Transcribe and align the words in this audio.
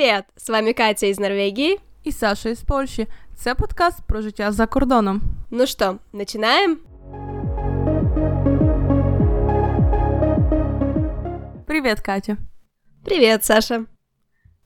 Привет! 0.00 0.24
С 0.34 0.48
вами 0.48 0.72
Катя 0.72 1.06
из 1.06 1.20
Норвегии 1.20 1.78
і 2.04 2.12
Саша 2.12 2.48
із 2.48 2.62
Польщі. 2.62 3.08
Це 3.36 3.54
подкаст 3.54 3.98
про 4.06 4.22
життя 4.22 4.52
за 4.52 4.66
кордоном. 4.66 5.20
Ну 5.50 5.66
что, 5.66 5.98
начинаем? 6.12 6.78
Привіт, 11.66 12.00
Катя. 12.00 12.36
Привет, 13.04 13.44
Саша. 13.44 13.84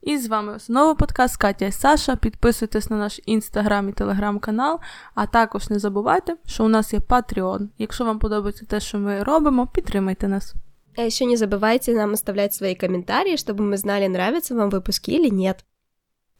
І 0.01 0.17
з 0.17 0.27
вами 0.27 0.59
знову 0.59 0.95
подкаст 0.95 1.37
Катя 1.37 1.65
і 1.65 1.71
Саша. 1.71 2.15
Підписуйтесь 2.15 2.89
на 2.89 2.97
наш 2.97 3.21
інстаграм 3.25 3.89
і 3.89 3.93
телеграм-канал, 3.93 4.79
а 5.15 5.25
також 5.27 5.69
не 5.69 5.79
забувайте, 5.79 6.35
що 6.45 6.65
у 6.65 6.67
нас 6.67 6.93
є 6.93 6.99
Patreon. 6.99 7.67
Якщо 7.77 8.05
вам 8.05 8.19
подобається 8.19 8.65
те, 8.65 8.79
що 8.79 8.97
ми 8.97 9.23
робимо, 9.23 9.67
підтримайте 9.67 10.27
нас. 10.27 10.55
А 10.96 11.02
еще 11.02 11.24
не 11.24 11.36
забывайте 11.36 11.94
нам 11.94 12.12
оставлять 12.12 12.54
свои 12.54 12.74
комментарии, 12.74 13.36
чтобы 13.36 13.64
мы 13.64 13.76
знали, 13.76 14.06
нравятся 14.06 14.54
вам 14.54 14.70
выпуски 14.70 15.10
или 15.10 15.28
нет. 15.28 15.64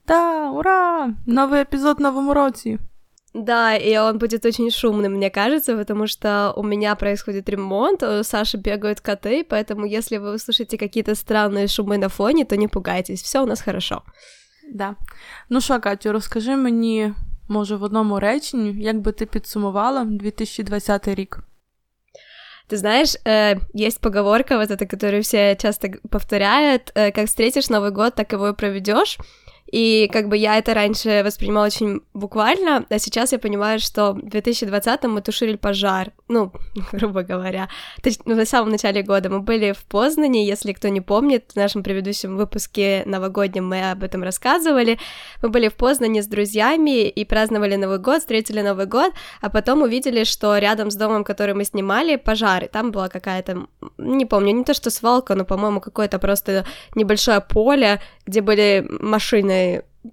Да, 0.07 0.51
ура! 0.51 1.15
Новий 1.27 1.61
епізод 1.61 1.99
в 1.99 2.03
новому 2.03 2.35
році. 2.35 2.79
Да, 3.35 3.77
и 3.77 3.97
он 3.97 4.19
будет 4.19 4.45
очень 4.45 4.71
шумным, 4.71 5.13
мне 5.13 5.31
кажется, 5.31 5.77
потому 5.77 6.09
что 6.09 6.53
у 6.57 6.65
меня 6.65 6.97
происходит 6.97 7.49
ремонт, 7.49 8.03
у 8.03 8.25
Саши 8.25 8.57
бегают 8.57 9.01
коты, 9.01 9.45
поэтому 9.49 9.87
если 9.87 10.19
вы 10.19 10.35
услышите 10.35 10.77
какие-то 10.77 11.15
странные 11.15 11.69
шумы 11.69 11.97
на 11.99 12.09
фоне, 12.09 12.45
то 12.45 12.57
не 12.57 12.67
пугайтесь, 12.67 13.23
все 13.23 13.43
у 13.43 13.47
нас 13.47 13.63
хорошо. 13.63 14.03
Да. 14.73 14.97
Ну 15.49 15.61
що, 15.61 15.81
Катю, 15.81 16.13
розкажи 16.13 16.57
мені, 16.57 17.15
може, 17.49 17.77
в 17.77 17.83
одному 17.83 18.21
реченні, 18.21 18.83
як 18.83 19.01
би 19.01 19.13
ти 19.13 19.27
підсумувала 19.27 20.05
2020 20.05 21.09
рік? 21.09 21.39
Ты 22.68 22.78
знаешь, 22.78 23.16
э, 23.26 23.56
есть 23.74 24.00
поговорка 24.00 24.58
вот 24.58 24.72
эта, 24.72 24.86
которую 24.88 25.22
все 25.22 25.56
часто 25.56 25.92
повторяют, 26.10 26.92
э, 26.96 27.12
как 27.12 27.28
встретишь 27.28 27.70
Новый 27.70 27.92
год, 27.92 28.16
так 28.16 28.32
его 28.32 28.50
и 28.50 28.54
проведешь. 28.54 29.18
И 29.72 30.08
как 30.14 30.30
бы 30.30 30.38
я 30.38 30.58
это 30.58 30.76
раньше 30.76 31.24
воспринимала 31.26 31.66
очень 31.66 32.02
буквально, 32.14 32.86
а 32.88 33.00
сейчас 33.00 33.32
я 33.32 33.40
понимаю, 33.40 33.80
что 33.80 34.14
в 34.14 34.20
2020-м 34.20 35.12
мы 35.12 35.22
тушили 35.22 35.56
пожар, 35.56 36.12
ну, 36.28 36.52
грубо 36.92 37.24
говоря. 37.24 37.68
То 38.04 38.10
есть, 38.10 38.22
ну, 38.26 38.36
на 38.36 38.46
самом 38.46 38.70
начале 38.70 39.02
года 39.02 39.30
мы 39.30 39.40
были 39.40 39.72
в 39.72 39.84
Познане, 39.86 40.48
если 40.48 40.72
кто 40.72 40.88
не 40.90 41.02
помнит, 41.02 41.52
в 41.52 41.56
нашем 41.56 41.82
предыдущем 41.82 42.38
выпуске 42.38 43.04
новогоднем 43.08 43.68
мы 43.68 43.90
об 43.90 44.04
этом 44.04 44.22
рассказывали. 44.22 45.00
Мы 45.42 45.50
были 45.50 45.70
в 45.70 45.76
Познане 45.76 46.22
с 46.22 46.28
друзьями 46.28 47.08
и 47.08 47.26
праздновали 47.26 47.76
Новый 47.76 47.98
год, 47.98 48.20
встретили 48.20 48.62
Новый 48.62 48.86
год, 48.86 49.14
а 49.42 49.50
потом 49.50 49.82
увидели, 49.82 50.26
что 50.26 50.58
рядом 50.60 50.92
с 50.92 50.96
домом, 50.96 51.24
который 51.24 51.56
мы 51.56 51.64
снимали, 51.64 52.18
пожар, 52.18 52.66
и 52.66 52.68
там 52.68 52.92
была 52.92 53.10
какая-то, 53.10 53.66
не 53.98 54.26
помню, 54.26 54.54
не 54.54 54.64
то 54.64 54.76
что 54.76 54.92
свалка, 54.92 55.34
но, 55.34 55.44
по-моему, 55.44 55.82
какое-то 55.82 56.20
просто 56.20 56.66
небольшое 56.94 57.42
поле, 57.42 58.00
где 58.28 58.42
были 58.42 58.86
машины 58.88 59.65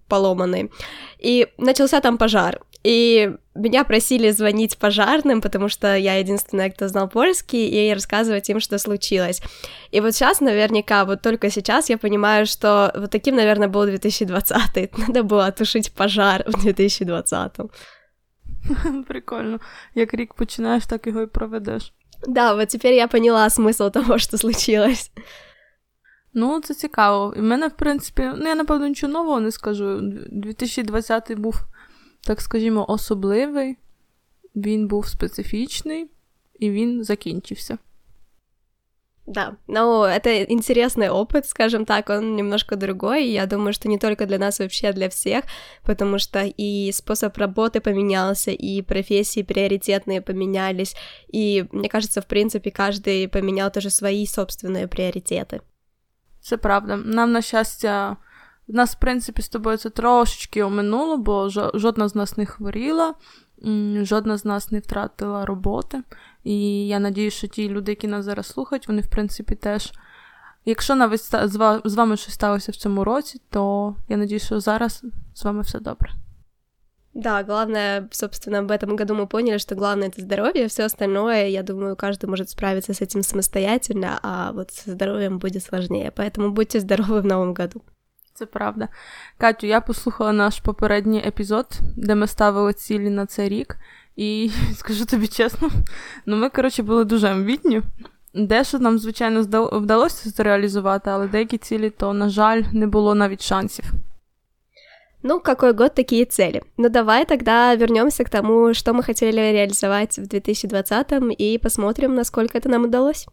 поломанный. 0.07 0.71
И 1.19 1.47
начался 1.57 2.01
там 2.01 2.17
пожар. 2.17 2.59
И 2.83 3.31
меня 3.55 3.83
просили 3.83 4.31
звонить 4.31 4.77
пожарным, 4.77 5.41
потому 5.41 5.69
что 5.69 5.95
я 5.95 6.15
единственная, 6.19 6.69
кто 6.69 6.87
знал 6.87 7.09
польский, 7.09 7.67
и 7.67 7.93
рассказывать 7.93 8.49
им, 8.49 8.59
что 8.59 8.77
случилось. 8.77 9.41
И 9.91 9.99
вот 9.99 10.13
сейчас, 10.13 10.41
наверняка, 10.41 11.03
вот 11.05 11.21
только 11.21 11.49
сейчас 11.49 11.89
я 11.89 11.97
понимаю, 11.97 12.45
что 12.45 12.91
вот 12.95 13.11
таким, 13.11 13.35
наверное, 13.35 13.67
был 13.67 13.85
2020. 13.85 14.97
Надо 14.97 15.23
было 15.23 15.51
тушить 15.51 15.91
пожар 15.91 16.43
в 16.47 16.61
2020. 16.61 17.51
Прикольно. 19.07 19.59
Як 19.95 20.13
рік 20.13 20.33
починаєш, 20.33 20.85
так 20.85 21.07
його 21.07 21.21
і 21.21 21.27
проведеш. 21.27 21.93
Да, 22.27 22.53
вот 22.55 22.69
теперь 22.69 22.93
я 22.93 23.07
поняла 23.07 23.49
смысл 23.49 23.91
того, 23.91 24.17
что 24.17 24.37
случилось. 24.37 25.11
Ну, 26.33 26.61
це 26.61 26.73
цікаво. 26.73 27.33
І 27.37 27.39
в 27.39 27.43
мене, 27.43 27.67
в 27.67 27.75
принципі, 27.75 28.31
ну 28.37 28.47
я 28.47 28.55
напевно 28.55 28.87
нічого 28.87 29.13
нового 29.13 29.39
не 29.39 29.51
скажу. 29.51 29.99
2020 30.31 31.33
був, 31.33 31.55
так 32.21 32.41
скажімо, 32.41 32.85
особливий, 32.89 33.77
він 34.55 34.87
був 34.87 35.07
специфічний 35.07 36.07
і 36.59 36.69
він 36.71 37.03
закінчився. 37.03 37.77
Да, 39.27 39.57
но 39.67 40.05
это 40.05 40.43
интересный 40.43 41.09
опыт, 41.09 41.45
скажем 41.45 41.85
так, 41.85 42.09
он 42.09 42.37
немножко 42.37 42.77
другой, 42.77 43.25
и 43.25 43.33
я 43.33 43.45
думаю, 43.45 43.73
что 43.73 43.89
не 43.89 43.97
только 43.97 44.25
для 44.25 44.37
нас, 44.37 44.59
вообще 44.59 44.93
для 44.93 45.09
всех, 45.09 45.43
потому 45.83 46.17
что 46.17 46.45
и 46.45 46.91
способ 46.93 47.37
работы 47.37 47.81
поменялся, 47.81 48.51
и 48.51 48.81
профессии 48.81 49.43
приоритетные 49.43 50.21
поменялись, 50.21 50.95
и 51.27 51.65
мне 51.73 51.89
кажется, 51.89 52.21
в 52.21 52.25
принципе, 52.25 52.71
каждый 52.71 53.27
поменял 53.27 53.69
тоже 53.69 53.89
свои 53.89 54.25
собственные 54.25 54.87
приоритеты. 54.87 55.59
Це 56.42 56.56
правда. 56.56 56.96
Нам, 56.96 57.32
на 57.32 57.42
щастя, 57.42 58.16
нас, 58.68 58.94
в 58.94 58.98
принципі, 58.98 59.42
з 59.42 59.48
тобою 59.48 59.76
це 59.76 59.90
трошечки 59.90 60.62
оминуло, 60.62 61.16
бо 61.16 61.48
жодна 61.74 62.08
з 62.08 62.14
нас 62.14 62.36
не 62.36 62.46
хворіла, 62.46 63.14
жодна 64.02 64.36
з 64.36 64.44
нас 64.44 64.70
не 64.70 64.78
втратила 64.78 65.46
роботи. 65.46 66.02
І 66.44 66.86
я 66.86 66.98
надію, 66.98 67.30
що 67.30 67.46
ті 67.46 67.68
люди, 67.68 67.92
які 67.92 68.06
нас 68.06 68.24
зараз 68.24 68.46
слухають, 68.46 68.88
вони, 68.88 69.00
в 69.00 69.10
принципі, 69.10 69.54
теж. 69.54 69.92
Якщо 70.64 70.94
навіть 70.94 71.20
з 71.84 71.94
вами 71.94 72.16
щось 72.16 72.34
сталося 72.34 72.72
в 72.72 72.76
цьому 72.76 73.04
році, 73.04 73.40
то 73.50 73.94
я 74.08 74.16
надію, 74.16 74.40
що 74.40 74.60
зараз 74.60 75.04
з 75.34 75.44
вами 75.44 75.60
все 75.60 75.80
добре. 75.80 76.10
Да, 77.13 77.41
главное, 77.41 78.07
собственно, 78.11 78.61
в 78.61 78.69
этом 78.69 78.95
году 78.95 79.15
мы 79.15 79.27
поняли, 79.27 79.57
что 79.57 79.73
главное 79.75 80.09
это 80.09 80.21
здоровье, 80.21 80.67
все 80.67 80.83
остальное, 80.83 81.47
я 81.47 81.63
думаю, 81.63 81.95
каждый 81.95 82.29
может 82.29 82.49
справиться 82.49 82.93
с 82.93 83.01
этим 83.01 83.23
самостоятельно, 83.23 84.19
а 84.21 84.51
вот 84.51 84.71
со 84.71 84.91
здоровьем 84.91 85.39
будет 85.39 85.63
сложнее. 85.63 86.11
Поэтому 86.15 86.51
будьте 86.51 86.79
здоровы 86.79 87.21
в 87.21 87.25
новом 87.25 87.55
году. 87.55 87.81
Це 88.33 88.45
правда. 88.45 88.87
Катю, 89.37 89.67
я 89.67 89.81
послухала 89.81 90.31
наш 90.31 90.59
попередній 90.59 91.23
епізод, 91.27 91.79
де 91.95 92.15
ми 92.15 92.27
ставили 92.27 92.73
цілі 92.73 93.09
на 93.09 93.25
цей 93.25 93.49
рік, 93.49 93.77
і 94.15 94.51
скажу 94.75 95.05
тобі 95.05 95.27
чесно, 95.27 95.69
ну 96.25 96.37
ми, 96.37 96.49
коротше, 96.49 96.83
були 96.83 97.05
дуже 97.05 97.27
амбітні. 97.27 97.81
Дещо 98.33 98.79
нам, 98.79 98.99
звичайно, 98.99 99.69
вдалося 99.71 100.29
зреалізувати, 100.29 101.09
але 101.09 101.27
деякі 101.27 101.57
цілі, 101.57 101.89
то, 101.89 102.13
на 102.13 102.29
жаль, 102.29 102.63
не 102.73 102.87
було 102.87 103.15
навіть 103.15 103.41
шансів. 103.41 103.85
Ну, 105.23 105.39
какой 105.39 105.73
год, 105.73 105.95
такие 105.95 106.25
цели. 106.25 106.61
Ну, 106.77 106.89
давай 106.89 107.25
тогда 107.25 107.75
вернемся 107.75 108.23
к 108.23 108.29
тому, 108.29 108.73
что 108.73 108.93
мы 108.93 109.03
хотели 109.03 109.51
реализовать 109.51 110.17
в 110.17 110.27
2020 110.27 111.11
и 111.37 111.57
посмотрим, 111.57 112.15
насколько 112.15 112.57
это 112.57 112.69
нам 112.69 112.83
удалось. 112.83 113.27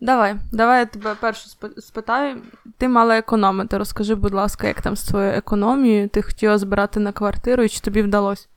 Давай, 0.00 0.36
давай 0.52 0.80
я 0.80 0.86
тебе 0.86 1.14
першу 1.20 1.48
спитаю. 1.78 2.42
Ти 2.78 2.88
мала 2.88 3.18
економити. 3.18 3.78
Розкажи, 3.78 4.14
будь 4.14 4.34
ласка, 4.34 4.66
як 4.66 4.82
там 4.82 4.96
з 4.96 5.04
твоєю 5.04 5.32
економією? 5.32 6.08
Ти 6.08 6.22
хотіла 6.22 6.58
збирати 6.58 7.00
на 7.00 7.12
квартиру, 7.12 7.62
і 7.62 7.68
чи 7.68 7.80
тобі 7.80 8.02
вдалося? 8.02 8.48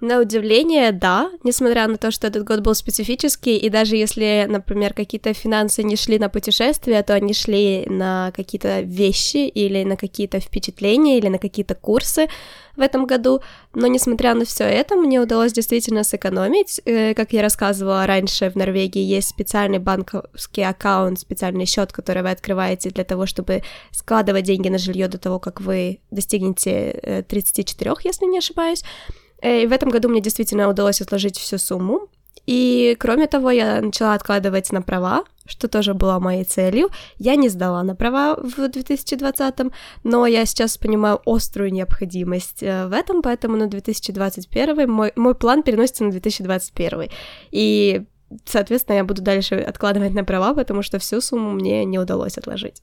На 0.00 0.20
удивление, 0.20 0.92
да, 0.92 1.30
несмотря 1.42 1.86
на 1.86 1.96
то, 1.96 2.10
что 2.10 2.26
этот 2.26 2.44
год 2.44 2.60
был 2.60 2.74
специфический, 2.74 3.56
и 3.56 3.70
даже 3.70 3.96
если, 3.96 4.44
например, 4.46 4.92
какие-то 4.92 5.32
финансы 5.32 5.82
не 5.82 5.96
шли 5.96 6.18
на 6.18 6.28
путешествия, 6.28 7.02
то 7.02 7.14
они 7.14 7.32
шли 7.32 7.86
на 7.86 8.30
какие-то 8.36 8.80
вещи 8.80 9.48
или 9.48 9.84
на 9.84 9.96
какие-то 9.96 10.38
впечатления 10.38 11.16
или 11.16 11.28
на 11.28 11.38
какие-то 11.38 11.74
курсы 11.74 12.28
в 12.76 12.82
этом 12.82 13.06
году. 13.06 13.40
Но 13.72 13.86
несмотря 13.86 14.34
на 14.34 14.44
все 14.44 14.64
это, 14.64 14.96
мне 14.96 15.18
удалось 15.18 15.54
действительно 15.54 16.04
сэкономить. 16.04 16.78
Э, 16.84 17.14
как 17.14 17.32
я 17.32 17.40
рассказывала 17.40 18.06
раньше, 18.06 18.50
в 18.50 18.54
Норвегии 18.54 19.00
есть 19.00 19.28
специальный 19.28 19.78
банковский 19.78 20.62
аккаунт, 20.62 21.20
специальный 21.20 21.64
счет, 21.64 21.94
который 21.94 22.22
вы 22.22 22.32
открываете 22.32 22.90
для 22.90 23.04
того, 23.04 23.24
чтобы 23.24 23.62
складывать 23.92 24.44
деньги 24.44 24.68
на 24.68 24.76
жилье 24.76 25.08
до 25.08 25.16
того, 25.16 25.38
как 25.38 25.62
вы 25.62 26.00
достигнете 26.10 27.24
34, 27.28 27.92
э, 27.92 27.94
если 28.04 28.26
не 28.26 28.36
ошибаюсь. 28.36 28.84
Э, 29.46 29.62
и 29.62 29.66
в 29.66 29.72
этом 29.72 29.90
году 29.90 30.08
мне 30.08 30.20
действительно 30.20 30.68
удалось 30.68 31.00
отложить 31.00 31.38
всю 31.38 31.58
сумму. 31.58 32.08
И 32.48 32.96
кроме 32.98 33.26
того, 33.26 33.50
я 33.50 33.80
начала 33.80 34.14
откладывать 34.14 34.72
на 34.72 34.82
права, 34.82 35.24
что 35.46 35.68
тоже 35.68 35.94
было 35.94 36.18
моей 36.18 36.44
целью. 36.44 36.88
Я 37.18 37.36
не 37.36 37.48
сдала 37.48 37.82
на 37.82 37.94
права 37.94 38.36
в 38.36 38.68
2020, 38.68 39.54
но 40.04 40.26
я 40.26 40.46
сейчас 40.46 40.76
понимаю 40.76 41.20
острую 41.26 41.72
необходимость 41.72 42.62
э, 42.62 42.86
в 42.86 42.92
этом, 42.92 43.22
поэтому 43.22 43.56
на 43.56 43.66
2021 43.66 44.90
мой, 44.90 45.12
мой 45.16 45.34
план 45.34 45.62
переносится 45.62 46.04
на 46.04 46.10
2021. 46.10 47.08
И, 47.52 48.02
соответственно, 48.44 48.96
я 48.96 49.04
буду 49.04 49.22
дальше 49.22 49.54
откладывать 49.54 50.14
на 50.14 50.24
права, 50.24 50.54
потому 50.54 50.82
что 50.82 50.98
всю 50.98 51.20
сумму 51.20 51.50
мне 51.52 51.84
не 51.84 51.98
удалось 51.98 52.38
отложить. 52.38 52.82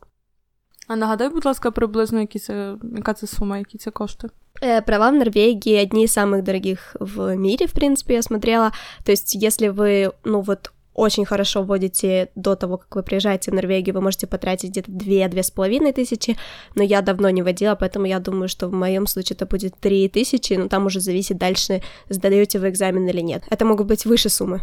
А 0.88 0.95
нагадай, 0.95 1.30
будь 1.30 1.45
ласка, 1.45 1.71
приблизно 1.71 2.19
які 2.19 2.39
це, 2.39 2.75
яка 2.95 3.13
це 3.13 3.27
сума, 3.27 3.57
які 3.57 3.77
це 3.77 3.92
кошти? 3.92 4.30
Э, 4.63 4.81
права 4.81 5.12
в 5.12 5.13
Норвегии 5.13 5.75
одни 5.75 6.06
из 6.06 6.13
самых 6.13 6.44
дорогих 6.44 6.95
в 7.00 7.36
мире, 7.36 7.68
в 7.68 7.74
принципе, 7.74 8.13
я 8.13 8.21
смотрела. 8.21 8.71
То 9.04 9.12
есть, 9.12 9.36
если 9.36 9.68
вы, 9.68 10.12
ну 10.24 10.39
вот, 10.39 10.71
очень 10.94 11.25
хорошо 11.25 11.63
вводите 11.63 12.30
до 12.36 12.56
того, 12.56 12.77
как 12.77 12.95
вы 12.95 13.04
приезжаете 13.04 13.51
в 13.51 13.54
Норвегию, 13.56 13.94
вы 13.94 14.01
можете 14.01 14.25
потратить 14.25 14.69
где-то 14.69 14.89
2-2,5 14.89 15.92
тысячи, 15.92 16.38
но 16.75 16.83
я 16.83 17.01
давно 17.01 17.30
не 17.30 17.42
водила, 17.42 17.75
поэтому 17.75 18.06
я 18.06 18.19
думаю, 18.19 18.48
что 18.48 18.69
в 18.69 18.74
моем 18.74 19.06
случае 19.06 19.36
это 19.36 19.45
будет 19.45 19.75
3 19.81 20.07
тысячи, 20.07 20.54
но 20.54 20.69
там 20.69 20.86
уже 20.86 21.01
зависит 21.01 21.38
дальше, 21.38 21.81
сдаете 22.09 22.59
вы 22.59 22.69
экзамен 22.69 23.06
или 23.09 23.21
нет. 23.21 23.44
Это 23.50 23.66
могут 23.66 23.88
быть 23.88 24.06
выше 24.06 24.30
суммы. 24.30 24.62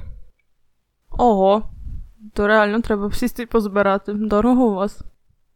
Ого, 1.10 1.64
то 2.32 2.46
реально 2.46 2.80
треба 2.80 3.12
сісти 3.12 3.46
позбирати. 3.46 4.12
Дорого 4.12 4.62
у 4.62 4.74
вас. 4.74 5.09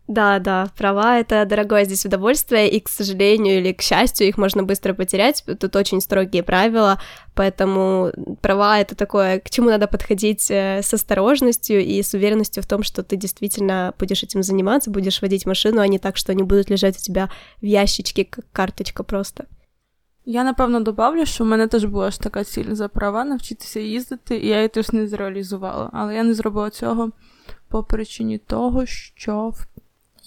Да, 0.10 0.40
да, 0.40 0.72
права — 0.76 1.20
это 1.20 1.46
дорогое 1.46 1.86
здесь 1.86 2.04
удовольствие, 2.04 2.68
и, 2.68 2.80
к 2.80 2.90
сожалению 2.90 3.60
или 3.60 3.74
к 3.74 3.84
счастью, 3.84 4.28
их 4.28 4.40
можно 4.40 4.64
быстро 4.64 4.96
потерять, 4.96 5.44
тут 5.60 5.76
очень 5.76 6.02
строгие 6.02 6.42
правила, 6.42 7.00
поэтому 7.36 8.12
права — 8.42 8.82
это 8.82 8.96
такое, 8.96 9.40
к 9.40 9.52
чему 9.52 9.70
надо 9.70 9.88
подходить 9.88 10.50
э, 10.50 10.82
с 10.82 10.92
осторожностью 10.96 11.86
и 11.86 12.02
с 12.02 12.16
уверенностью 12.16 12.64
в 12.64 12.66
том, 12.66 12.82
что 12.82 13.04
ты 13.04 13.18
действительно 13.18 13.94
будешь 14.00 14.24
этим 14.24 14.42
заниматься, 14.42 14.90
будешь 14.90 15.22
водить 15.22 15.46
машину, 15.46 15.80
а 15.80 15.88
не 15.88 16.00
так, 16.00 16.18
что 16.18 16.32
они 16.32 16.42
будут 16.42 16.72
лежать 16.72 16.98
у 16.98 17.02
тебя 17.02 17.30
в 17.62 17.66
ящичке, 17.66 18.26
как 18.26 18.46
карточка 18.52 19.04
просто. 19.04 19.46
Я 20.26 20.44
напевно 20.44 20.80
добавлю, 20.80 21.26
що 21.26 21.44
в 21.44 21.48
мене 21.48 21.68
теж 21.68 21.86
була 21.86 22.12
ж 22.12 22.20
така 22.20 22.44
ціль 22.44 22.74
за 22.74 22.88
права 22.88 23.26
навчитися 23.26 23.80
їздити, 23.80 24.38
і 24.38 24.48
я 24.48 24.56
її 24.56 24.68
теж 24.68 24.92
не 24.92 25.08
зреалізувала. 25.08 25.90
Але 25.94 26.16
я 26.16 26.24
не 26.24 26.34
зробила 26.34 26.70
цього 26.70 27.12
по 27.68 27.84
причині 27.84 28.38
того, 28.38 28.86
що 28.86 29.54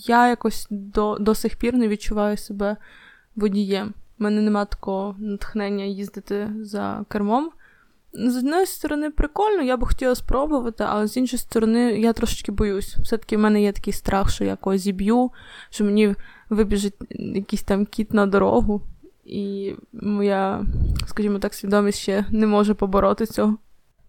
я 0.10 0.30
якось 0.30 0.68
до 0.70 1.18
до 1.20 1.36
сих 1.36 1.56
пір 1.56 1.74
не 1.74 1.88
відчуваю 1.88 2.38
себе 2.38 2.78
водієм. 3.36 3.94
У 4.20 4.24
мене 4.24 4.42
нема 4.42 4.66
такого 4.66 5.16
натхнення 5.20 5.84
їздити 5.84 6.50
за 6.62 7.06
кермом. 7.10 7.52
З 8.14 8.38
однієї 8.38 8.66
сторони, 8.66 9.10
прикольно, 9.10 9.62
я 9.62 9.78
би 9.78 9.88
хотіла 9.88 10.16
спробувати, 10.16 10.86
але 10.88 11.08
з 11.08 11.18
іншої 11.18 11.40
сторони, 11.40 12.00
я 12.00 12.14
трошечки 12.14 12.52
боюсь. 12.52 12.98
Все-таки 12.98 13.38
в 13.38 13.40
мене 13.40 13.62
є 13.62 13.72
такий 13.72 13.94
страх, 13.94 14.30
що 14.32 14.44
я 14.44 14.56
когось 14.56 14.82
зіб'ю, 14.82 15.32
що 15.70 15.84
мені 15.84 16.16
вибіжить 16.50 16.94
якийсь 17.10 17.64
там 17.64 17.86
кіт 17.86 18.14
на 18.14 18.26
дорогу, 18.26 18.82
і 19.26 19.74
моя, 19.94 20.66
скажімо 21.08 21.40
так, 21.40 21.54
свідомість 21.54 22.00
ще 22.00 22.26
не 22.30 22.48
може 22.48 22.74
побороти 22.74 23.26
цього. 23.26 23.58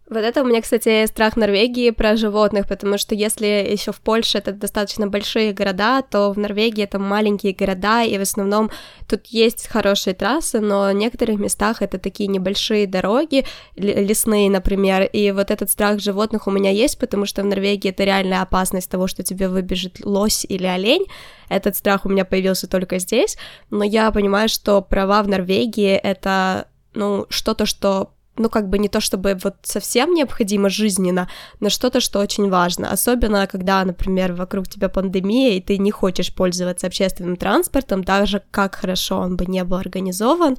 Вот 0.09 0.17
это 0.17 0.41
у 0.41 0.45
меня, 0.45 0.59
кстати, 0.59 1.05
страх 1.05 1.35
Норвегии 1.35 1.91
про 1.91 2.15
животных, 2.15 2.67
потому 2.67 2.97
что 2.97 3.13
если 3.13 3.45
еще 3.45 3.91
в 3.91 4.01
Польше 4.01 4.39
это 4.39 4.51
достаточно 4.51 5.05
большие 5.05 5.53
города, 5.53 6.01
то 6.01 6.31
в 6.31 6.37
Норвегии 6.39 6.83
это 6.83 6.97
маленькие 6.97 7.53
города, 7.53 8.03
и 8.03 8.17
в 8.17 8.21
основном 8.21 8.71
тут 9.07 9.27
есть 9.27 9.67
хорошие 9.67 10.15
трассы, 10.15 10.61
но 10.61 10.89
в 10.89 10.93
некоторых 10.93 11.39
местах 11.39 11.83
это 11.83 11.99
такие 11.99 12.25
небольшие 12.25 12.87
дороги, 12.87 13.45
лесные, 13.75 14.49
например, 14.49 15.03
и 15.03 15.31
вот 15.31 15.51
этот 15.51 15.69
страх 15.69 15.99
животных 15.99 16.47
у 16.47 16.51
меня 16.51 16.71
есть, 16.71 16.97
потому 16.97 17.27
что 17.27 17.43
в 17.43 17.45
Норвегии 17.45 17.91
это 17.91 18.03
реальная 18.03 18.41
опасность 18.41 18.89
того, 18.89 19.05
что 19.05 19.21
тебе 19.21 19.47
выбежит 19.47 20.03
лось 20.03 20.43
или 20.43 20.65
олень, 20.65 21.05
этот 21.49 21.75
страх 21.75 22.05
у 22.05 22.09
меня 22.09 22.25
появился 22.25 22.67
только 22.67 22.97
здесь, 22.97 23.37
но 23.69 23.83
я 23.83 24.09
понимаю, 24.09 24.49
что 24.49 24.81
права 24.81 25.21
в 25.21 25.27
Норвегии 25.27 25.93
это 25.93 26.67
ну, 26.95 27.27
что-то, 27.29 27.67
что 27.67 28.13
ну, 28.39 28.49
как 28.49 28.69
бы 28.69 28.79
не 28.79 28.87
то 28.87 29.01
чтобы 29.01 29.37
вот 29.43 29.55
совсем 29.63 30.13
необходимо 30.13 30.69
жизненно, 30.69 31.29
но 31.59 31.69
что-то, 31.69 31.99
что 31.99 32.19
очень 32.19 32.49
важно. 32.49 32.89
Особенно, 32.89 33.45
когда, 33.47 33.83
например, 33.83 34.33
вокруг 34.33 34.67
тебя 34.67 34.89
пандемия, 34.89 35.57
и 35.57 35.61
ты 35.61 35.77
не 35.77 35.91
хочешь 35.91 36.33
пользоваться 36.33 36.87
общественным 36.87 37.35
транспортом, 37.35 38.03
даже 38.03 38.41
как 38.49 38.75
хорошо 38.75 39.19
он 39.19 39.35
бы 39.35 39.45
не 39.45 39.63
был 39.63 39.77
организован, 39.77 40.57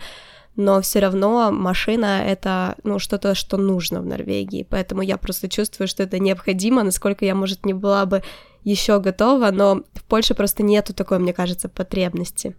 но 0.56 0.80
все 0.82 1.00
равно 1.00 1.50
машина 1.50 2.22
это 2.26 2.76
ну 2.84 2.98
что-то, 2.98 3.34
что 3.34 3.56
нужно 3.56 4.02
в 4.02 4.06
Норвегии, 4.06 4.66
поэтому 4.68 5.00
я 5.00 5.16
просто 5.16 5.48
чувствую, 5.48 5.88
что 5.88 6.02
это 6.02 6.18
необходимо, 6.18 6.82
насколько 6.82 7.24
я, 7.24 7.34
может, 7.34 7.64
не 7.64 7.72
была 7.72 8.04
бы 8.04 8.22
еще 8.62 9.00
готова, 9.00 9.50
но 9.50 9.82
в 9.94 10.04
Польше 10.04 10.34
просто 10.34 10.62
нету 10.62 10.92
такой, 10.92 11.18
мне 11.18 11.32
кажется, 11.32 11.70
потребности 11.70 12.54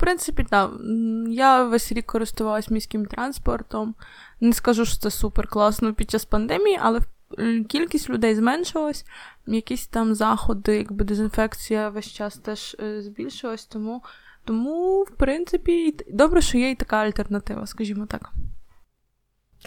принципі, 0.00 0.46
так. 0.50 0.70
Я 1.28 1.64
весь 1.64 1.92
рік 1.92 2.06
користувалась 2.06 2.70
міським 2.70 3.06
транспортом. 3.06 3.94
Не 4.40 4.52
скажу, 4.52 4.84
що 4.84 4.96
це 4.96 5.10
супер 5.10 5.48
класно 5.48 5.94
під 5.94 6.10
час 6.10 6.24
пандемії, 6.24 6.78
але 6.82 7.00
кількість 7.68 8.10
людей 8.10 8.34
зменшилась, 8.34 9.04
якісь 9.46 9.86
там 9.86 10.14
заходи, 10.14 10.76
якби 10.76 11.04
дезінфекція 11.04 11.88
весь 11.88 12.12
час 12.12 12.36
теж 12.36 12.76
е, 12.80 13.02
збільшилась, 13.02 13.64
тому, 13.64 14.02
тому, 14.44 15.02
в 15.02 15.10
принципі, 15.10 15.96
добре, 16.12 16.40
що 16.40 16.58
є 16.58 16.70
і 16.70 16.74
така 16.74 16.96
альтернатива, 16.96 17.66
скажімо 17.66 18.06
так. 18.06 18.30